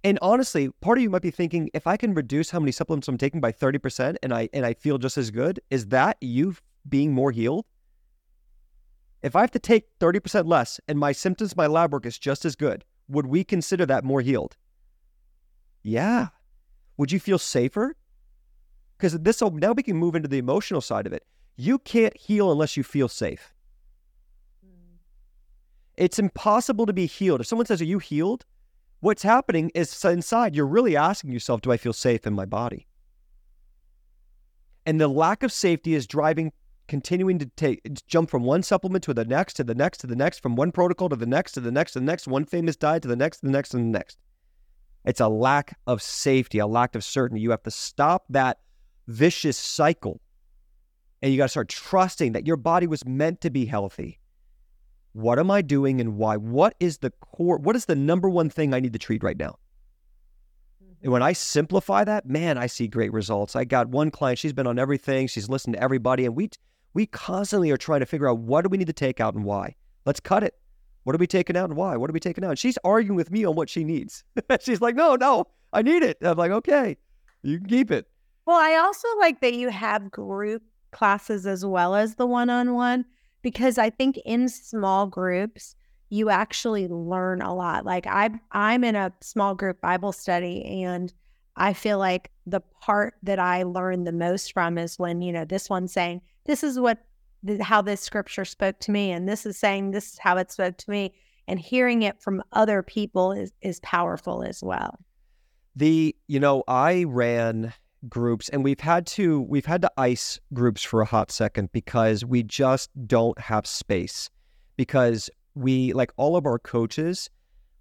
[0.02, 3.06] And honestly, part of you might be thinking, if I can reduce how many supplements
[3.06, 6.56] I'm taking by 30% and I and I feel just as good, is that you
[6.88, 7.66] being more healed?
[9.22, 12.46] If I have to take 30% less and my symptoms, my lab work is just
[12.46, 14.56] as good, would we consider that more healed?
[15.82, 16.28] Yeah.
[16.96, 17.94] Would you feel safer?
[19.00, 21.24] Because this will now we can move into the emotional side of it.
[21.56, 23.54] You can't heal unless you feel safe.
[24.62, 24.96] Hmm.
[25.96, 27.40] It's impossible to be healed.
[27.40, 28.44] If someone says, Are you healed?
[29.00, 32.86] What's happening is inside, you're really asking yourself, Do I feel safe in my body?
[34.84, 36.52] And the lack of safety is driving,
[36.86, 40.16] continuing to take jump from one supplement to the next, to the next, to the
[40.16, 42.76] next, from one protocol to the next, to the next, to the next, one famous
[42.76, 44.18] diet to the next, to the next, and the next.
[45.06, 47.40] It's a lack of safety, a lack of certainty.
[47.40, 48.58] You have to stop that
[49.10, 50.20] vicious cycle.
[51.22, 54.18] And you got to start trusting that your body was meant to be healthy.
[55.12, 56.36] What am I doing and why?
[56.36, 57.58] What is the core?
[57.58, 59.58] What is the number one thing I need to treat right now?
[60.80, 61.10] And mm-hmm.
[61.10, 63.56] when I simplify that, man, I see great results.
[63.56, 66.50] I got one client, she's been on everything, she's listened to everybody, and we
[66.94, 69.44] we constantly are trying to figure out what do we need to take out and
[69.44, 69.74] why.
[70.06, 70.54] Let's cut it.
[71.04, 71.96] What are we taking out and why?
[71.96, 72.50] What are we taking out?
[72.50, 74.24] And she's arguing with me on what she needs.
[74.60, 76.18] she's like, no, no, I need it.
[76.20, 76.96] I'm like, okay,
[77.42, 78.06] you can keep it.
[78.46, 82.74] Well, I also like that you have group classes as well as the one on
[82.74, 83.04] one
[83.42, 85.74] because I think in small groups,
[86.08, 87.84] you actually learn a lot.
[87.84, 91.12] Like I I'm in a small group Bible study and
[91.56, 95.44] I feel like the part that I learn the most from is when, you know,
[95.44, 96.98] this one's saying, this is what
[97.60, 100.76] how this scripture spoke to me and this is saying this is how it spoke
[100.76, 101.14] to me
[101.48, 104.98] and hearing it from other people is is powerful as well.
[105.76, 107.72] The you know I ran
[108.08, 112.24] groups and we've had to we've had to ice groups for a hot second because
[112.24, 114.30] we just don't have space.
[114.76, 117.28] Because we like all of our coaches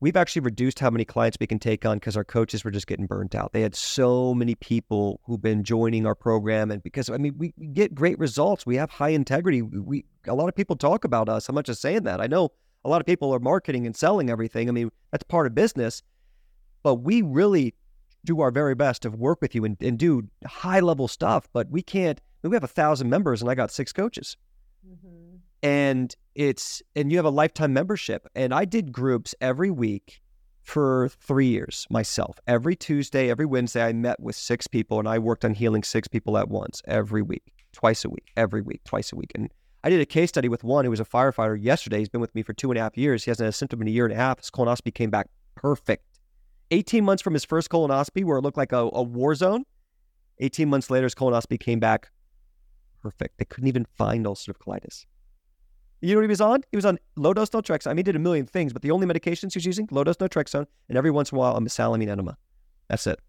[0.02, 2.88] we've actually reduced how many clients we can take on because our coaches were just
[2.88, 3.52] getting burnt out.
[3.52, 7.54] They had so many people who've been joining our program and because i mean we
[7.74, 8.66] get great results.
[8.66, 9.62] We have high integrity.
[9.62, 11.50] We a lot of people talk about us.
[11.50, 12.22] I'm not just saying that.
[12.22, 12.50] I know
[12.86, 14.70] a lot of people are marketing and selling everything.
[14.70, 16.02] I mean that's part of business.
[16.82, 17.74] But we really
[18.26, 21.70] do our very best to work with you and, and do high level stuff but
[21.70, 24.38] we can't I mean, we have a thousand members and i got six coaches.
[24.88, 25.38] Mm-hmm.
[25.62, 28.28] And it's and you have a lifetime membership.
[28.36, 30.22] And i did groups every week
[30.64, 32.40] for three years myself.
[32.48, 36.08] Every tuesday every wednesday i met with six people and i worked on healing six
[36.08, 37.44] people at once every week
[37.74, 39.32] twice a week every week twice a week.
[39.36, 39.52] And
[39.84, 42.00] i did a case study with one who was a firefighter yesterday.
[42.00, 43.26] He's been with me for two and a half years.
[43.26, 44.40] He hasn't had a symptom in a year and a half.
[44.40, 46.06] His colonoscopy came back perfect
[46.72, 49.64] 18 months from his first colonoscopy where it looked like a, a war zone
[50.40, 52.12] 18 months later his colonoscopy came back
[53.02, 55.06] perfect they couldn't even find ulcerative colitis
[56.02, 56.64] you know what he was on?
[56.72, 57.88] He was on low dose naltrexone.
[57.88, 60.04] I mean, he did a million things, but the only medications he was using, low
[60.04, 62.38] dose naltrexone, and every once in a while, a mesalamine enema.
[62.88, 63.20] That's it.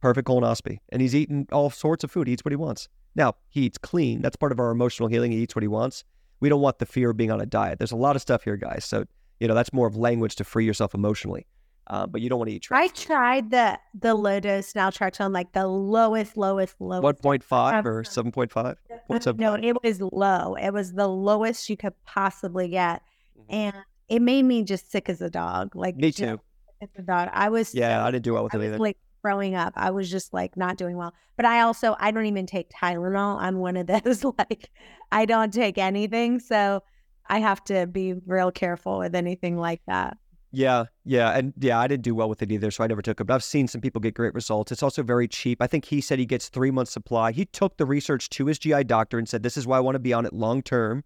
[0.00, 0.78] Perfect colonoscopy.
[0.90, 2.26] And he's eating all sorts of food.
[2.26, 2.88] He eats what he wants.
[3.14, 4.22] Now, he eats clean.
[4.22, 5.32] That's part of our emotional healing.
[5.32, 6.04] He eats what he wants.
[6.40, 7.78] We don't want the fear of being on a diet.
[7.78, 8.84] There's a lot of stuff here, guys.
[8.84, 9.04] So,
[9.40, 11.46] you know, that's more of language to free yourself emotionally.
[11.88, 15.52] Uh, but you don't want to eat I tried the the low dose naltrexone, like
[15.52, 17.22] the lowest, lowest, lowest.
[17.22, 18.76] 1.5 or 7.5?
[19.06, 19.38] What's up?
[19.38, 20.54] No, it was low.
[20.54, 23.02] It was the lowest you could possibly get,
[23.38, 23.44] Mhm.
[23.48, 23.76] and
[24.08, 25.74] it made me just sick as a dog.
[25.74, 26.38] Like Me too.
[26.82, 27.30] as a dog.
[27.32, 28.78] I was Yeah, so- I didn't do well with I it either.
[28.78, 29.72] like throwing up.
[29.74, 31.12] I was just like not doing well.
[31.36, 33.38] But I also I don't even take Tylenol.
[33.40, 34.70] I'm one of those like
[35.10, 36.82] I don't take anything, so
[37.26, 40.18] I have to be real careful with anything like that.
[40.50, 43.20] Yeah, yeah, and yeah, I didn't do well with it either, so I never took
[43.20, 43.24] it.
[43.24, 44.72] But I've seen some people get great results.
[44.72, 45.60] It's also very cheap.
[45.60, 47.32] I think he said he gets three months supply.
[47.32, 49.96] He took the research to his GI doctor and said, "This is why I want
[49.96, 51.04] to be on it long term,"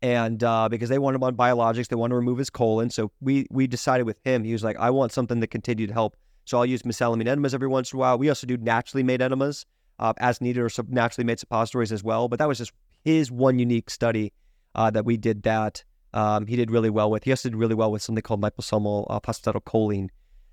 [0.00, 2.88] and uh, because they want him on biologics, they want to remove his colon.
[2.90, 4.44] So we we decided with him.
[4.44, 7.54] He was like, "I want something to continue to help So I'll use mesalamine enemas
[7.54, 8.16] every once in a while.
[8.18, 9.66] We also do naturally made enemas
[9.98, 12.28] uh, as needed or some naturally made suppositories as well.
[12.28, 12.72] But that was just
[13.02, 14.32] his one unique study
[14.74, 15.84] uh, that we did that.
[16.14, 17.24] Um, he did really well with.
[17.24, 20.08] He also did really well with something called liposomal uh, phosphatidylcholine,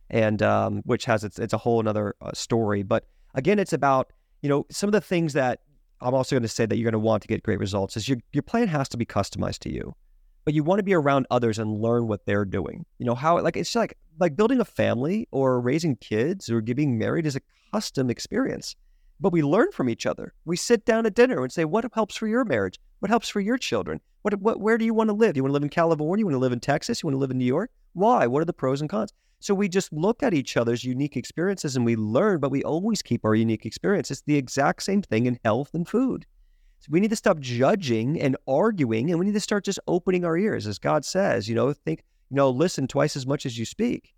[0.10, 2.82] and um, which has its it's a whole another uh, story.
[2.82, 3.06] But
[3.36, 5.60] again, it's about you know some of the things that
[6.02, 8.10] I'm also going to say that you're going to want to get great results is
[8.10, 9.96] your your plan has to be customized to you,
[10.46, 12.84] but you want to be around others and learn what they're doing.
[12.98, 16.98] You know how like it's like like building a family or raising kids or getting
[16.98, 17.42] married is a
[17.72, 18.76] custom experience.
[19.20, 20.34] But we learn from each other.
[20.46, 22.80] We sit down at dinner and say, "What helps for your marriage?
[22.98, 24.02] What helps for your children?
[24.22, 25.36] What, what where do you want to live?
[25.36, 26.22] You want to live in California?
[26.22, 27.02] You want to live in Texas?
[27.02, 27.72] You want to live in New York?
[27.94, 28.28] Why?
[28.28, 31.76] What are the pros and cons?" So we just look at each other's unique experiences
[31.76, 34.12] and we learn, but we always keep our unique experience.
[34.12, 36.28] It's the exact same thing in health and food.
[36.80, 40.26] So we need to stop judging and arguing, and we need to start just opening
[40.26, 41.50] our ears, as God says.
[41.50, 44.14] You know, think, you know, listen twice as much as you speak.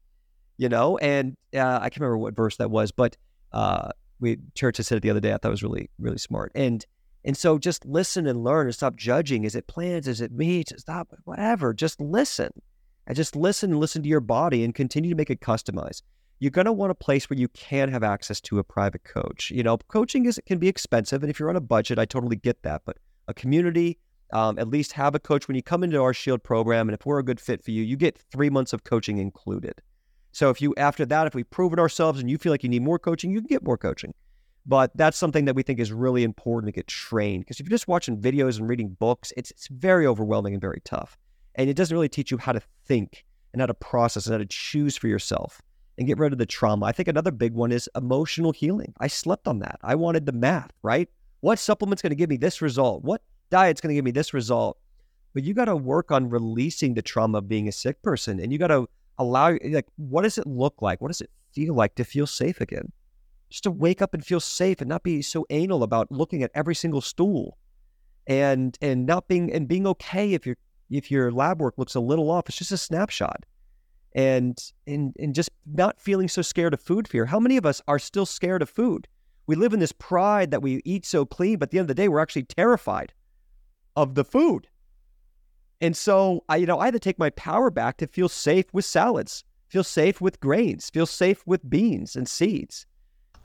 [0.57, 3.15] You know, and uh, I can't remember what verse that was, but
[3.53, 3.89] uh,
[4.19, 5.33] we church said it the other day.
[5.33, 6.51] I thought it was really really smart.
[6.53, 6.85] And
[7.25, 9.43] and so just listen and learn and stop judging.
[9.43, 10.07] Is it plants?
[10.07, 10.71] Is it meat?
[10.77, 11.73] Stop whatever.
[11.73, 12.51] Just listen
[13.07, 16.03] and just listen and listen to your body and continue to make it customized.
[16.39, 19.51] You're going to want a place where you can have access to a private coach.
[19.51, 22.35] You know, coaching is can be expensive, and if you're on a budget, I totally
[22.35, 22.81] get that.
[22.85, 22.97] But
[23.29, 23.97] a community,
[24.33, 27.05] um, at least have a coach when you come into our Shield program, and if
[27.05, 29.81] we're a good fit for you, you get three months of coaching included.
[30.33, 32.81] So if you after that, if we've proven ourselves and you feel like you need
[32.81, 34.13] more coaching, you can get more coaching.
[34.65, 37.75] But that's something that we think is really important to get trained because if you're
[37.75, 41.17] just watching videos and reading books, it's it's very overwhelming and very tough.
[41.55, 44.37] And it doesn't really teach you how to think and how to process and how
[44.39, 45.61] to choose for yourself
[45.97, 46.85] and get rid of the trauma.
[46.85, 48.93] I think another big one is emotional healing.
[48.99, 49.79] I slept on that.
[49.83, 51.09] I wanted the math, right?
[51.41, 53.03] What supplement's going to give me this result?
[53.03, 54.77] What diet's going to give me this result?
[55.33, 58.51] But you got to work on releasing the trauma of being a sick person and
[58.51, 58.87] you got to
[59.19, 61.01] allow like what does it look like?
[61.01, 62.91] What does it feel like to feel safe again?
[63.53, 66.49] Just to wake up and feel safe and not be so anal about looking at
[66.55, 67.59] every single stool
[68.25, 70.57] and and not being and being okay if you're
[70.89, 73.45] if your lab work looks a little off, it's just a snapshot.
[74.15, 77.27] And and and just not feeling so scared of food fear.
[77.27, 79.07] How many of us are still scared of food?
[79.45, 81.95] We live in this pride that we eat so clean, but at the end of
[81.95, 83.13] the day, we're actually terrified
[83.95, 84.67] of the food.
[85.79, 88.65] And so I, you know, I had to take my power back to feel safe
[88.73, 92.87] with salads, feel safe with grains, feel safe with beans and seeds.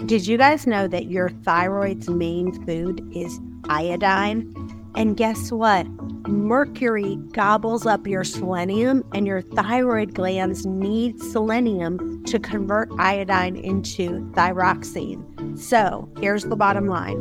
[0.06, 4.54] Did you guys know that your thyroid's main food is iodine?
[4.94, 5.88] And guess what?
[6.28, 14.20] Mercury gobbles up your selenium, and your thyroid glands need selenium to convert iodine into
[14.34, 15.58] thyroxine.
[15.58, 17.20] So here's the bottom line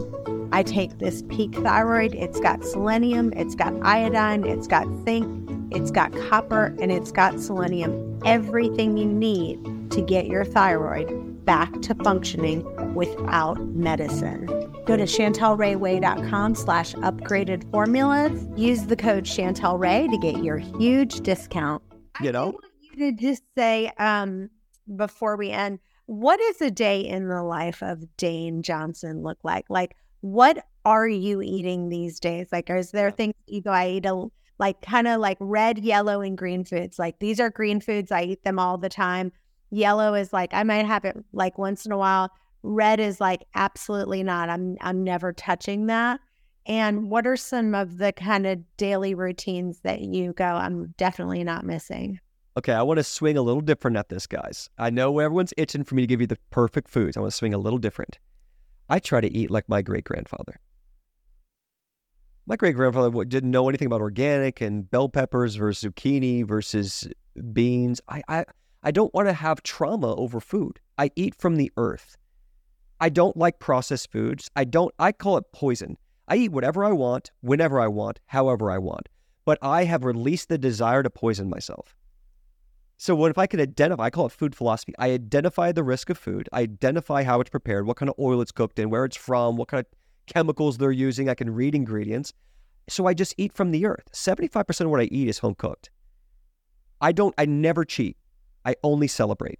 [0.52, 5.90] I take this peak thyroid, it's got selenium, it's got iodine, it's got zinc, it's
[5.90, 8.20] got copper, and it's got selenium.
[8.24, 9.58] Everything you need
[9.90, 14.46] to get your thyroid back to functioning without medicine.
[14.86, 18.48] Go to chantelrayway.com slash upgraded formulas.
[18.56, 21.82] Use the code chantelray to get your huge discount.
[22.22, 22.44] You know?
[22.44, 24.50] I want you to just say, um,
[24.96, 29.66] before we end, what does a day in the life of Dane Johnson look like?
[29.70, 32.48] Like, what are you eating these days?
[32.52, 34.26] Like, is there things you go, I eat a,
[34.60, 37.00] like kind of like red, yellow, and green foods?
[37.00, 38.12] Like, these are green foods.
[38.12, 39.32] I eat them all the time.
[39.70, 42.32] Yellow is like, I might have it like once in a while.
[42.64, 44.50] Red is like absolutely not.
[44.50, 46.20] I'm I'm never touching that.
[46.66, 51.44] And what are some of the kind of daily routines that you go, I'm definitely
[51.44, 52.20] not missing?
[52.58, 54.70] Okay, I want to swing a little different at this, guys.
[54.78, 57.16] I know everyone's itching for me to give you the perfect foods.
[57.16, 58.20] I want to swing a little different.
[58.90, 60.60] I try to eat like my great grandfather.
[62.48, 67.08] My great grandfather didn't know anything about organic and bell peppers versus zucchini versus
[67.54, 68.02] beans.
[68.10, 68.46] I, I,
[68.84, 70.80] I don't want to have trauma over food.
[70.98, 72.18] I eat from the earth.
[73.00, 74.50] I don't like processed foods.
[74.56, 75.98] I don't, I call it poison.
[76.28, 79.08] I eat whatever I want, whenever I want, however I want.
[79.46, 81.96] But I have released the desire to poison myself.
[82.98, 84.94] So what if I can identify, I call it food philosophy.
[84.98, 86.50] I identify the risk of food.
[86.52, 89.56] I identify how it's prepared, what kind of oil it's cooked in, where it's from,
[89.56, 89.88] what kind of
[90.26, 91.30] chemicals they're using.
[91.30, 92.34] I can read ingredients.
[92.90, 94.10] So I just eat from the earth.
[94.14, 95.92] 75% of what I eat is home cooked.
[97.00, 98.18] I don't, I never cheat.
[98.68, 99.60] I only celebrate.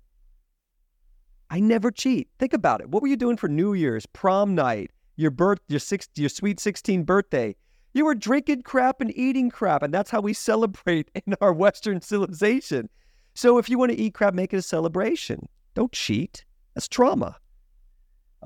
[1.50, 2.28] I never cheat.
[2.40, 2.90] Think about it.
[2.90, 6.60] What were you doing for New Year's, prom night, your birth, your six, your sweet
[6.60, 7.56] 16 birthday?
[7.94, 12.02] You were drinking crap and eating crap, and that's how we celebrate in our Western
[12.02, 12.90] civilization.
[13.34, 15.48] So if you want to eat crap, make it a celebration.
[15.74, 16.44] Don't cheat.
[16.76, 17.38] That's trauma.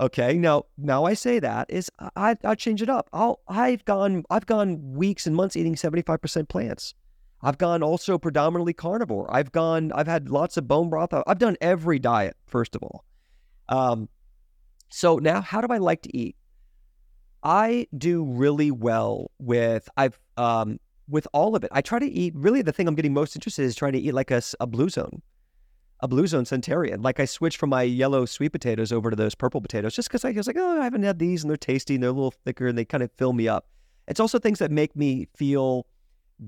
[0.00, 3.10] Okay, now now I say that is I I change it up.
[3.12, 6.94] I'll I've gone I've gone weeks and months eating 75% plants.
[7.42, 9.28] I've gone also predominantly carnivore.
[9.34, 11.12] I've gone, I've had lots of bone broth.
[11.26, 13.04] I've done every diet, first of all.
[13.68, 14.08] Um,
[14.90, 16.36] so now, how do I like to eat?
[17.42, 20.78] I do really well with I've um
[21.08, 21.70] with all of it.
[21.72, 23.98] I try to eat really the thing I'm getting most interested in is trying to
[23.98, 25.22] eat like a, a blue zone,
[26.00, 27.02] a blue zone centurion.
[27.02, 30.24] Like I switched from my yellow sweet potatoes over to those purple potatoes just because
[30.24, 32.34] I was like, oh, I haven't had these and they're tasty and they're a little
[32.44, 33.66] thicker and they kind of fill me up.
[34.06, 35.86] It's also things that make me feel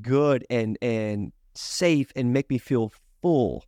[0.01, 2.93] good and and safe and make me feel
[3.23, 3.65] full.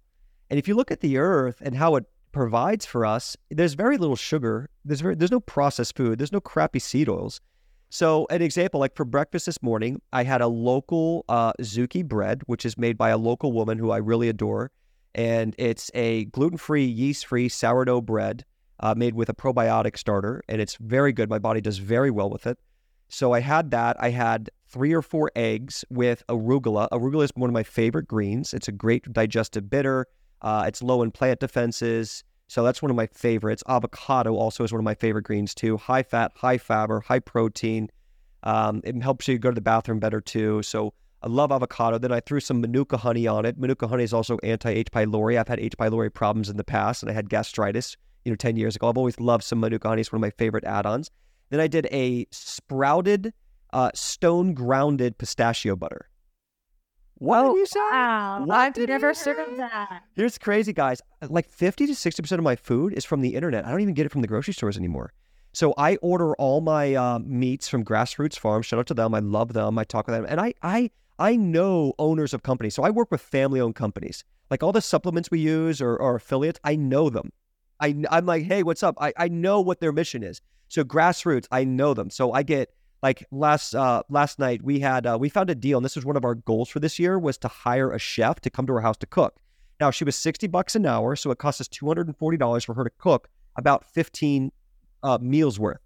[0.51, 3.97] And if you look at the earth and how it provides for us, there's very
[3.97, 4.68] little sugar.
[4.85, 6.18] There's very there's no processed food.
[6.18, 7.41] There's no crappy seed oils.
[7.89, 12.43] So an example, like for breakfast this morning, I had a local uh, Zuki bread,
[12.47, 14.72] which is made by a local woman who I really adore,
[15.14, 18.45] and it's a gluten-free, yeast-free sourdough bread
[18.81, 21.31] uh, made with a probiotic starter, and it's very good.
[21.31, 22.59] My body does very well with it.
[23.09, 23.96] So I had that.
[24.00, 26.88] I had three or four eggs with arugula.
[26.90, 28.52] Arugula is one of my favorite greens.
[28.52, 30.07] It's a great digestive bitter.
[30.42, 32.24] Uh, it's low in plant defenses.
[32.48, 33.62] So that's one of my favorites.
[33.68, 35.76] Avocado also is one of my favorite greens too.
[35.76, 37.88] High fat, high fiber, high protein.
[38.42, 40.62] Um, it helps you go to the bathroom better too.
[40.62, 41.98] So I love avocado.
[41.98, 43.59] Then I threw some manuka honey on it.
[43.59, 44.90] Manuka honey is also anti H.
[44.92, 45.38] pylori.
[45.38, 45.76] I've had H.
[45.76, 48.88] pylori problems in the past, and I had gastritis, you know, ten years ago.
[48.88, 50.02] I've always loved some manuka honey.
[50.02, 51.11] It's one of my favorite add-ons.
[51.51, 53.32] Then I did a sprouted,
[53.72, 56.09] uh, stone grounded pistachio butter.
[57.18, 57.80] What Whoa, did you say?
[57.80, 58.44] Wow.
[58.44, 60.03] What I've never heard that.
[60.14, 61.01] Here's crazy, guys.
[61.22, 63.64] Like 50 to 60% of my food is from the internet.
[63.64, 65.12] I don't even get it from the grocery stores anymore.
[65.55, 68.66] So I order all my uh, meats from Grassroots Farms.
[68.66, 69.14] Shout out to them.
[69.14, 69.78] I love them.
[69.78, 70.26] I talk with them.
[70.28, 72.74] And I, I, I know owners of companies.
[72.74, 74.22] So I work with family owned companies.
[74.51, 77.32] Like all the supplements we use or, or affiliates, I know them.
[77.80, 78.97] I, I'm like, hey, what's up?
[79.01, 80.42] I, I know what their mission is.
[80.69, 82.11] So Grassroots, I know them.
[82.11, 85.79] So I get like last uh, last night we had uh, we found a deal,
[85.79, 88.41] and this was one of our goals for this year was to hire a chef
[88.41, 89.37] to come to our house to cook.
[89.81, 92.37] Now she was sixty bucks an hour, so it cost us two hundred and forty
[92.37, 94.51] dollars for her to cook about fifteen
[95.03, 95.81] uh, meals worth.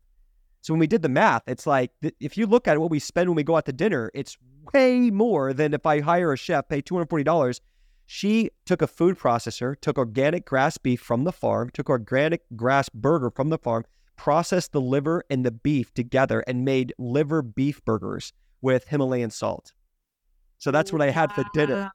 [0.63, 3.01] So when we did the math, it's like th- if you look at what we
[3.01, 4.39] spend when we go out to dinner, it's
[4.73, 7.61] way more than if I hire a chef, pay two hundred forty dollars.
[8.07, 12.89] She took a food processor, took organic grass beef from the farm, took organic grass
[12.89, 13.85] burger from the farm,
[14.21, 19.73] processed the liver and the beef together and made liver beef burgers with Himalayan salt.
[20.59, 21.91] So that's what I had for dinner.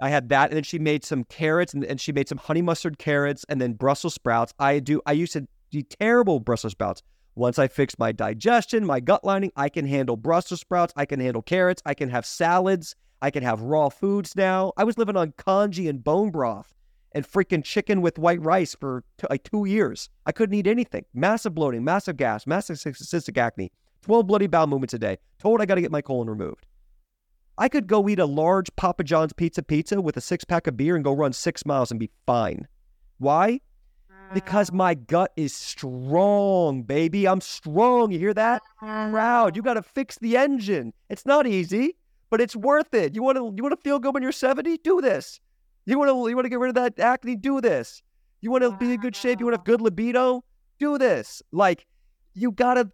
[0.00, 2.62] I had that, and then she made some carrots, and, and she made some honey
[2.62, 4.54] mustard carrots, and then Brussels sprouts.
[4.60, 5.02] I do.
[5.04, 7.02] I used to do terrible Brussels sprouts.
[7.34, 10.92] Once I fixed my digestion, my gut lining, I can handle Brussels sprouts.
[10.96, 11.82] I can handle carrots.
[11.84, 12.94] I can have salads.
[13.20, 14.72] I can have raw foods now.
[14.76, 16.72] I was living on congee and bone broth
[17.14, 20.10] and freaking chicken with white rice for t- like two years.
[20.26, 21.04] I couldn't eat anything.
[21.14, 23.70] Massive bloating, massive gas, massive cystic acne,
[24.02, 25.18] 12 bloody bowel movements a day.
[25.38, 26.66] Told I got to get my colon removed.
[27.56, 30.76] I could go eat a large Papa John's pizza pizza with a six pack of
[30.76, 32.66] beer and go run six miles and be fine.
[33.18, 33.60] Why?
[34.32, 34.74] Because ah.
[34.74, 37.28] my gut is strong, baby.
[37.28, 38.10] I'm strong.
[38.10, 38.62] You hear that?
[38.82, 39.08] Ah.
[39.10, 39.54] Proud.
[39.54, 40.92] You got to fix the engine.
[41.08, 41.96] It's not easy,
[42.28, 43.14] but it's worth it.
[43.14, 44.78] You want to you want to feel good when you're 70?
[44.78, 45.38] Do this.
[45.86, 47.36] You want to you want to get rid of that acne?
[47.36, 48.02] Do this.
[48.40, 49.40] You want to be in good shape?
[49.40, 50.44] You want to have good libido?
[50.78, 51.42] Do this.
[51.52, 51.86] Like
[52.34, 52.90] you got to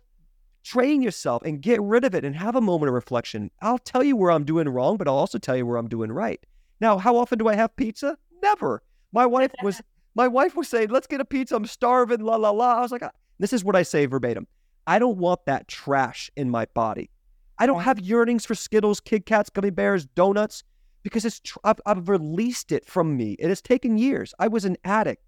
[0.62, 3.51] train yourself and get rid of it and have a moment of reflection.
[3.62, 6.12] I'll tell you where I'm doing wrong, but I'll also tell you where I'm doing
[6.12, 6.41] right.
[6.80, 8.16] Now, how often do I have pizza?
[8.43, 8.82] Never.
[9.12, 9.80] My wife was
[10.14, 11.57] my wife was saying, "Let's get a pizza.
[11.57, 12.78] I'm starving." La la la.
[12.78, 14.47] I was like, "Ah." "This is what I say verbatim.
[14.86, 17.11] I don't want that trash in my body.
[17.59, 20.64] I don't have yearnings for Skittles, Kit Kats, gummy bears, donuts
[21.03, 23.36] because it's tr- I've, I've released it from me.
[23.38, 24.34] It has taken years.
[24.38, 25.22] I was an addict.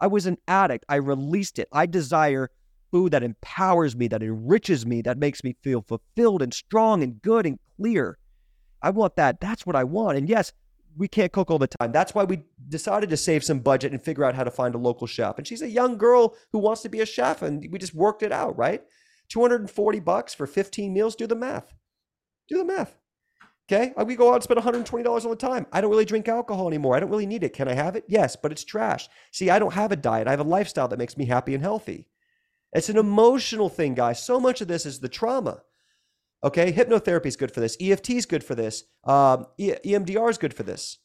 [0.00, 0.84] I was an addict.
[0.88, 1.68] I released it.
[1.72, 2.50] I desire
[2.90, 7.20] food that empowers me, that enriches me, that makes me feel fulfilled and strong and
[7.22, 8.18] good and clear.
[8.82, 9.40] I want that.
[9.40, 10.18] That's what I want.
[10.18, 10.52] And yes,
[10.96, 11.92] we can't cook all the time.
[11.92, 14.78] That's why we decided to save some budget and figure out how to find a
[14.78, 15.38] local chef.
[15.38, 18.22] And she's a young girl who wants to be a chef, and we just worked
[18.22, 18.82] it out, right?
[19.28, 21.16] 240 bucks for 15 meals.
[21.16, 21.74] Do the math.
[22.48, 22.96] Do the math.
[23.68, 23.92] Okay.
[24.04, 25.66] We go out and spend $120 all the time.
[25.72, 26.94] I don't really drink alcohol anymore.
[26.94, 27.52] I don't really need it.
[27.52, 28.04] Can I have it?
[28.06, 29.08] Yes, but it's trash.
[29.32, 30.28] See, I don't have a diet.
[30.28, 32.06] I have a lifestyle that makes me happy and healthy.
[32.72, 34.22] It's an emotional thing, guys.
[34.22, 35.62] So much of this is the trauma.
[36.44, 36.72] Okay.
[36.72, 37.76] Hypnotherapy is good for this.
[37.80, 38.84] EFT is good for this.
[39.02, 40.98] Um, e- EMDR is good for this.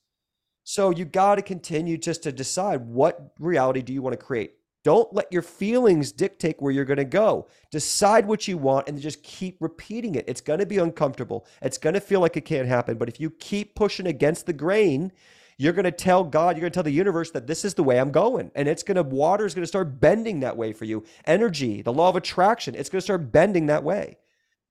[0.63, 4.53] So you got to continue just to decide what reality do you want to create.
[4.83, 7.47] Don't let your feelings dictate where you're going to go.
[7.71, 10.25] Decide what you want and just keep repeating it.
[10.27, 11.45] It's going to be uncomfortable.
[11.61, 12.97] It's going to feel like it can't happen.
[12.97, 15.11] But if you keep pushing against the grain,
[15.57, 17.83] you're going to tell God, you're going to tell the universe that this is the
[17.83, 18.49] way I'm going.
[18.55, 21.03] And it's going to, water is going to start bending that way for you.
[21.25, 24.17] Energy, the law of attraction, it's going to start bending that way.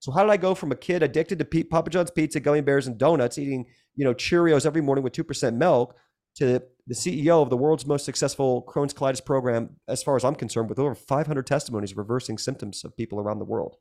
[0.00, 2.86] So how did I go from a kid addicted to Papa John's pizza, gummy bears,
[2.86, 5.94] and donuts, eating you know Cheerios every morning with two percent milk,
[6.36, 10.34] to the CEO of the world's most successful Crohn's colitis program, as far as I'm
[10.34, 13.76] concerned, with over 500 testimonies reversing symptoms of people around the world.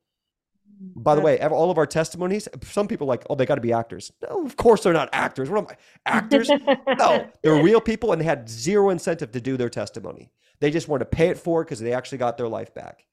[0.82, 1.02] Mm-hmm.
[1.02, 3.62] By the way, all of our testimonies, some people are like, oh, they got to
[3.62, 4.12] be actors.
[4.30, 5.50] No, of course they're not actors.
[5.50, 5.76] What am I?
[6.06, 6.50] Actors?
[6.98, 10.32] no, they're real people and they had zero incentive to do their testimony.
[10.60, 13.06] They just wanted to pay it forward because they actually got their life back.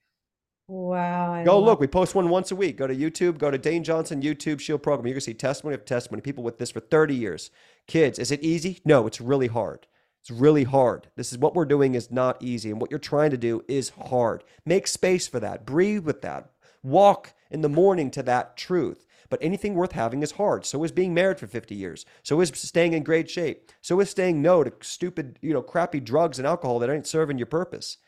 [0.69, 1.33] Wow.
[1.33, 2.77] I Go look, we post one once a week.
[2.77, 5.07] Go to YouTube, go to Dane Johnson YouTube Shield Program.
[5.07, 6.23] You're gonna see testimony of testimony.
[6.23, 7.51] People with this for 30 years.
[7.87, 8.81] Kids, is it easy?
[8.85, 9.87] No, it's really hard.
[10.21, 11.09] It's really hard.
[11.15, 12.71] This is what we're doing is not easy.
[12.71, 14.43] And what you're trying to do is hard.
[14.65, 15.65] Make space for that.
[15.65, 16.51] Breathe with that.
[16.83, 19.07] Walk in the morning to that truth.
[19.29, 20.65] But anything worth having is hard.
[20.67, 22.05] So is being married for 50 years.
[22.23, 23.71] So is staying in great shape.
[23.81, 27.39] So is saying no to stupid, you know, crappy drugs and alcohol that ain't serving
[27.39, 27.99] your purpose.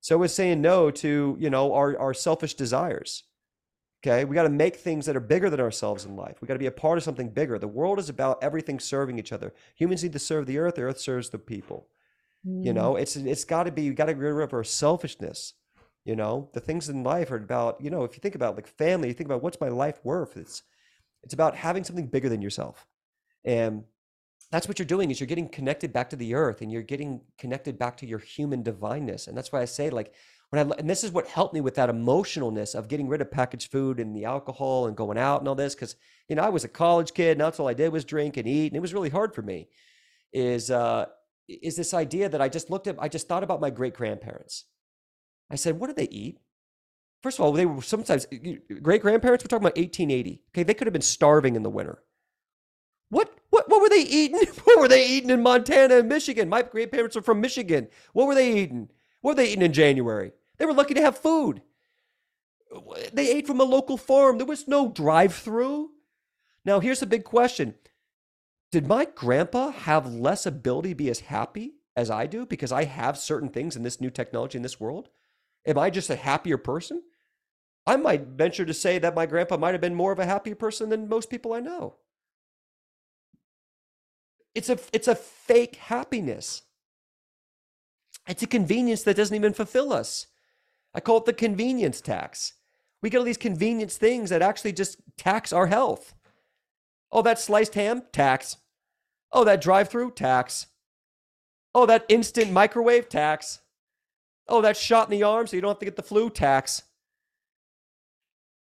[0.00, 3.24] So is saying no to, you know, our, our selfish desires.
[4.04, 4.24] Okay.
[4.24, 6.40] We got to make things that are bigger than ourselves in life.
[6.40, 7.58] We got to be a part of something bigger.
[7.58, 9.54] The world is about everything serving each other.
[9.76, 11.88] Humans need to serve the earth, the earth serves the people.
[12.62, 12.74] You Mm.
[12.74, 15.54] know, it's it's got to be, we got to get rid of our selfishness.
[16.04, 18.66] You know, the things in life are about, you know, if you think about like
[18.68, 20.36] family, you think about what's my life worth?
[20.36, 20.62] It's
[21.22, 22.86] it's about having something bigger than yourself.
[23.44, 23.84] And
[24.50, 27.20] that's what you're doing is you're getting connected back to the earth and you're getting
[27.38, 29.26] connected back to your human divineness.
[29.26, 30.14] And that's why I say like
[30.50, 33.30] when I and this is what helped me with that emotionalness of getting rid of
[33.30, 35.96] packaged food and the alcohol and going out and all this cuz
[36.28, 38.46] you know I was a college kid and that's all I did was drink and
[38.46, 39.68] eat and it was really hard for me.
[40.32, 41.06] Is uh
[41.48, 44.64] is this idea that I just looked at I just thought about my great grandparents.
[45.50, 46.38] I said, what do they eat?
[47.22, 48.26] First of all, they were sometimes
[48.82, 49.44] great grandparents.
[49.44, 50.42] We're talking about 1880.
[50.50, 52.02] Okay, they could have been starving in the winter.
[53.08, 54.40] What what what were they eating?
[54.64, 56.48] What were they eating in Montana and Michigan?
[56.48, 57.88] My great grandparents are from Michigan.
[58.12, 58.90] What were they eating?
[59.20, 60.32] What were they eating in January?
[60.58, 61.62] They were lucky to have food.
[63.12, 64.38] They ate from a local farm.
[64.38, 65.90] There was no drive-through.
[66.64, 67.74] Now, here's a big question.
[68.72, 72.84] Did my grandpa have less ability to be as happy as I do because I
[72.84, 75.08] have certain things in this new technology in this world?
[75.64, 77.02] Am I just a happier person?
[77.86, 80.56] I might venture to say that my grandpa might have been more of a happier
[80.56, 81.96] person than most people I know.
[84.54, 86.62] It's a it's a fake happiness.
[88.26, 90.26] It's a convenience that doesn't even fulfill us.
[90.94, 92.54] I call it the convenience tax.
[93.02, 96.14] We get all these convenience things that actually just tax our health.
[97.12, 98.02] Oh, that sliced ham?
[98.12, 98.56] Tax.
[99.32, 100.12] Oh, that drive through?
[100.12, 100.66] Tax.
[101.74, 103.08] Oh, that instant microwave?
[103.08, 103.60] Tax.
[104.48, 106.30] Oh, that shot in the arm so you don't have to get the flu?
[106.30, 106.82] Tax.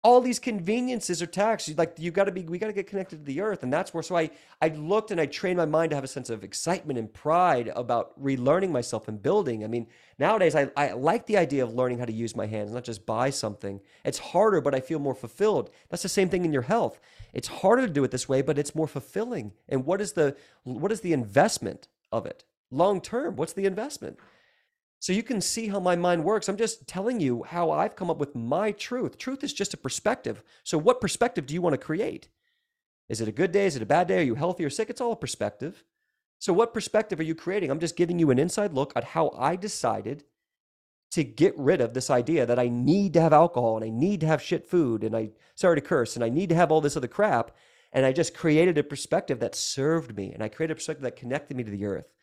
[0.05, 1.77] All these conveniences are taxed.
[1.77, 3.93] Like you got to be, we got to get connected to the earth, and that's
[3.93, 4.03] where.
[4.03, 4.31] So I,
[4.61, 7.73] I looked and I trained my mind to have a sense of excitement and pride
[7.75, 9.65] about relearning myself and building.
[9.65, 9.87] I mean,
[10.19, 13.07] nowadays I, I like the idea of learning how to use my hands, not just
[13.07, 13.81] buy something.
[14.05, 15.71] It's harder, but I feel more fulfilled.
[15.89, 17.01] That's the same thing in your health.
[17.33, 19.53] It's harder to do it this way, but it's more fulfilling.
[19.69, 23.37] And what is the, what is the investment of it long term?
[23.37, 24.19] What's the investment?
[25.05, 26.49] So you can see how my mind works.
[26.49, 29.19] I'm just telling you how I've come up with my truth.
[29.19, 30.43] Truth is just a perspective.
[30.63, 32.31] So what perspective do you want to create?
[33.11, 33.67] Is it a good day?
[33.67, 34.21] Is it a bad day?
[34.21, 34.89] Are you healthy or sick?
[34.89, 35.85] It's all a perspective.
[36.39, 37.71] So what perspective are you creating?
[37.71, 40.25] I'm just giving you an inside look at how I decided
[41.11, 44.21] to get rid of this idea that I need to have alcohol and I need
[44.21, 46.81] to have shit food and I sorry to curse and I need to have all
[46.81, 47.51] this other crap
[47.93, 51.17] and I just created a perspective that served me and I created a perspective that
[51.17, 52.14] connected me to the earth.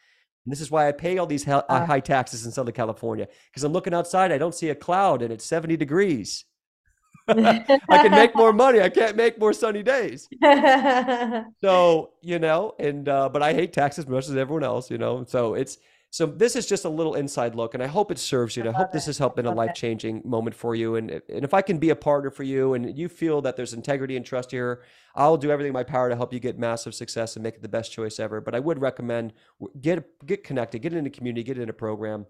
[0.45, 3.27] And this is why I pay all these hel- uh, high taxes in Southern California
[3.51, 6.45] because I'm looking outside, I don't see a cloud and it's 70 degrees.
[7.27, 8.81] I can make more money.
[8.81, 10.27] I can't make more sunny days.
[11.61, 14.97] So, you know, and uh, but I hate taxes as much as everyone else, you
[14.97, 15.23] know.
[15.27, 15.77] So it's
[16.11, 18.63] so this is just a little inside look, and I hope it serves you.
[18.63, 20.95] And I, hope this has helped in a life changing moment for you.
[20.97, 23.55] And if- and if I can be a partner for you, and you feel that
[23.55, 24.83] there's integrity and trust here,
[25.15, 27.61] I'll do everything in my power to help you get massive success and make it
[27.61, 28.41] the best choice ever.
[28.41, 29.33] But I would recommend
[29.79, 32.25] get get connected, get in a community, get in a program.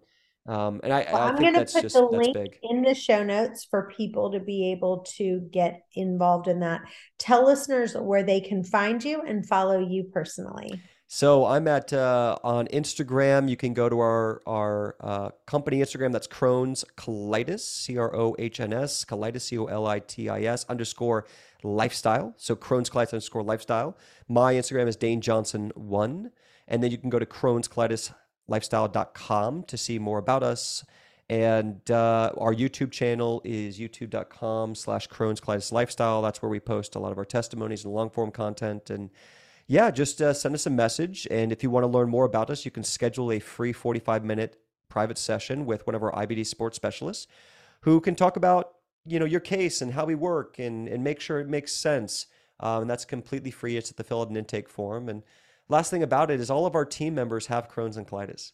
[0.48, 2.58] Um, and I, Well, I I'm going to put just the link big.
[2.64, 6.82] in the show notes for people to be able to get involved in that.
[7.20, 10.82] Tell listeners where they can find you and follow you personally.
[11.14, 13.50] So I'm at uh, on Instagram.
[13.50, 16.14] You can go to our our uh, company Instagram.
[16.14, 20.30] That's Crohn's Colitis, C R O H N S, Colitis, C O L I T
[20.30, 21.26] I S underscore
[21.64, 22.34] lifestyle.
[22.38, 23.98] So Crohn's Colitis underscore lifestyle.
[24.30, 26.32] My Instagram is Dane Johnson one,
[26.66, 28.14] and then you can go to Crohn's Colitis
[28.48, 30.86] lifestyle.com to see more about us.
[31.30, 36.22] And uh, our YouTube channel is youtube.com slash Crohn's Colitis Lifestyle.
[36.22, 38.90] That's where we post a lot of our testimonies and long form content.
[38.90, 39.10] And
[39.68, 41.28] yeah, just uh, send us a message.
[41.32, 44.24] And if you want to learn more about us, you can schedule a free 45
[44.24, 44.58] minute
[44.90, 47.28] private session with one of our IBD sports specialists
[47.82, 48.74] who can talk about
[49.06, 52.28] you know, your case and how we work and, and make sure it makes sense.
[52.60, 53.78] Um, and that's completely free.
[53.78, 55.10] It's at the fill out an intake form.
[55.10, 55.24] And
[55.70, 58.52] last thing about it is all of our team members have Crohn's and colitis.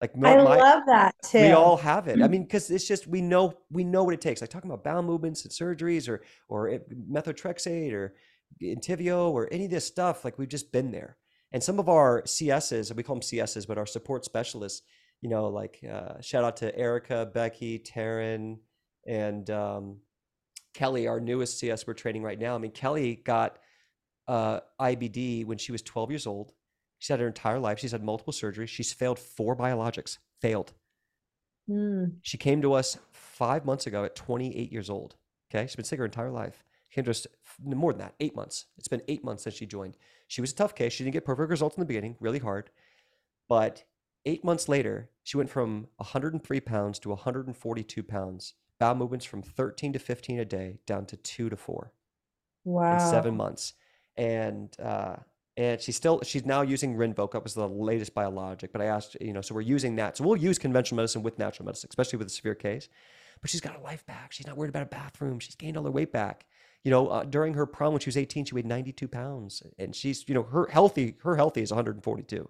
[0.00, 1.38] Like my, I love that too.
[1.38, 2.20] We all have it.
[2.20, 4.40] I mean, because it's just we know we know what it takes.
[4.40, 8.14] Like talking about bowel movements and surgeries, or or methotrexate, or
[8.62, 10.24] Entyvio, or any of this stuff.
[10.24, 11.16] Like we've just been there.
[11.52, 14.82] And some of our CSs, we call them CSs, but our support specialists,
[15.20, 18.58] you know, like uh, shout out to Erica, Becky, Taryn,
[19.06, 19.98] and um,
[20.74, 22.54] Kelly, our newest CS we're training right now.
[22.54, 23.58] I mean, Kelly got
[24.26, 26.52] uh, IBD when she was 12 years old.
[26.98, 27.78] She's had her entire life.
[27.78, 28.68] She's had multiple surgeries.
[28.68, 30.18] She's failed four biologics.
[30.40, 30.72] Failed.
[31.70, 32.16] Mm.
[32.22, 35.16] She came to us five months ago at 28 years old.
[35.50, 36.64] Okay, she's been sick her entire life.
[36.94, 37.26] She came to us
[37.60, 38.66] more than that, eight months.
[38.78, 39.96] It's been eight months since she joined.
[40.28, 40.92] She was a tough case.
[40.92, 42.70] She didn't get perfect results in the beginning, really hard.
[43.48, 43.82] But
[44.24, 48.54] eight months later, she went from 103 pounds to 142 pounds.
[48.78, 51.92] Bowel movements from 13 to 15 a day down to two to four.
[52.62, 52.94] Wow.
[52.94, 53.72] In seven months.
[54.16, 55.16] And uh,
[55.56, 57.32] and she's still she's now using Rinvoq.
[57.32, 58.70] That was the latest biologic.
[58.70, 60.16] But I asked, you know, so we're using that.
[60.16, 62.88] So we'll use conventional medicine with natural medicine, especially with a severe case.
[63.40, 64.30] But she's got her life back.
[64.30, 65.40] She's not worried about a bathroom.
[65.40, 66.46] She's gained all her weight back.
[66.84, 69.96] You know, uh, during her prom when she was 18, she weighed 92 pounds, and
[69.96, 72.48] she's you know her healthy her healthy is 142.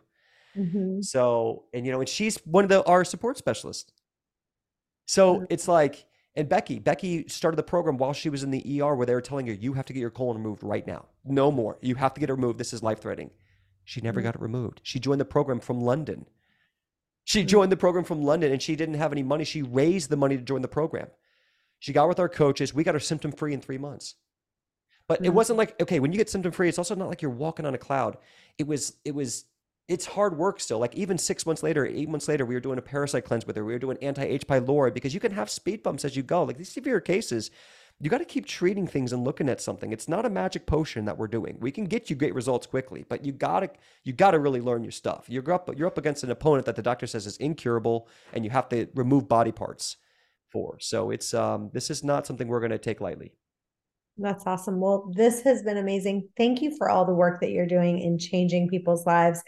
[0.57, 1.01] Mm-hmm.
[1.03, 3.93] So and you know, and she's one of the our support specialists.
[5.07, 5.45] So mm-hmm.
[5.51, 6.07] it's like
[6.37, 9.21] and Becky, Becky started the program while she was in the ER where they were
[9.21, 11.07] telling her, you have to get your colon removed right now.
[11.25, 11.79] No more.
[11.81, 12.59] You have to get it removed.
[12.59, 13.31] This is life threatening.
[13.85, 14.27] She never mm-hmm.
[14.27, 14.81] got it removed.
[14.83, 16.27] She joined the program from London.
[17.25, 17.49] She mm-hmm.
[17.49, 19.45] joined the program from London and she didn't have any money.
[19.45, 21.07] She raised the money to join the program.
[21.79, 22.75] She got with our coaches.
[22.75, 24.17] We got her symptom free in three months.
[25.07, 25.27] But mm-hmm.
[25.27, 27.67] it wasn't like, okay, when you get symptom free, it's also not like you're walking
[27.67, 28.17] on a cloud.
[28.59, 29.45] It was, it was
[29.89, 30.79] it's hard work still.
[30.79, 33.57] Like even six months later, eight months later, we were doing a parasite cleanse with
[33.57, 33.65] her.
[33.65, 34.47] We were doing anti H.
[34.47, 36.43] pylori because you can have speed bumps as you go.
[36.43, 37.51] Like these severe cases,
[38.01, 39.93] you got to keep treating things and looking at something.
[39.93, 41.59] It's not a magic potion that we're doing.
[41.61, 43.71] We can get you great results quickly, but you gotta
[44.05, 45.27] you gotta really learn your stuff.
[45.29, 48.51] You're up you're up against an opponent that the doctor says is incurable, and you
[48.51, 49.99] have to remove body parts
[50.51, 50.79] for.
[50.81, 53.33] So it's um this is not something we're going to take lightly.
[54.17, 54.81] That's awesome.
[54.81, 56.29] Well, this has been amazing.
[56.37, 59.43] Thank you for all the work that you're doing in changing people's lives.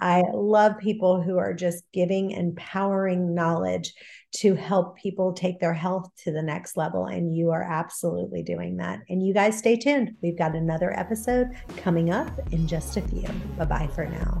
[0.00, 3.94] I love people who are just giving empowering knowledge
[4.32, 7.06] to help people take their health to the next level.
[7.06, 9.00] And you are absolutely doing that.
[9.08, 10.12] And you guys stay tuned.
[10.22, 11.48] We've got another episode
[11.78, 13.28] coming up in just a few.
[13.56, 14.40] Bye bye for now.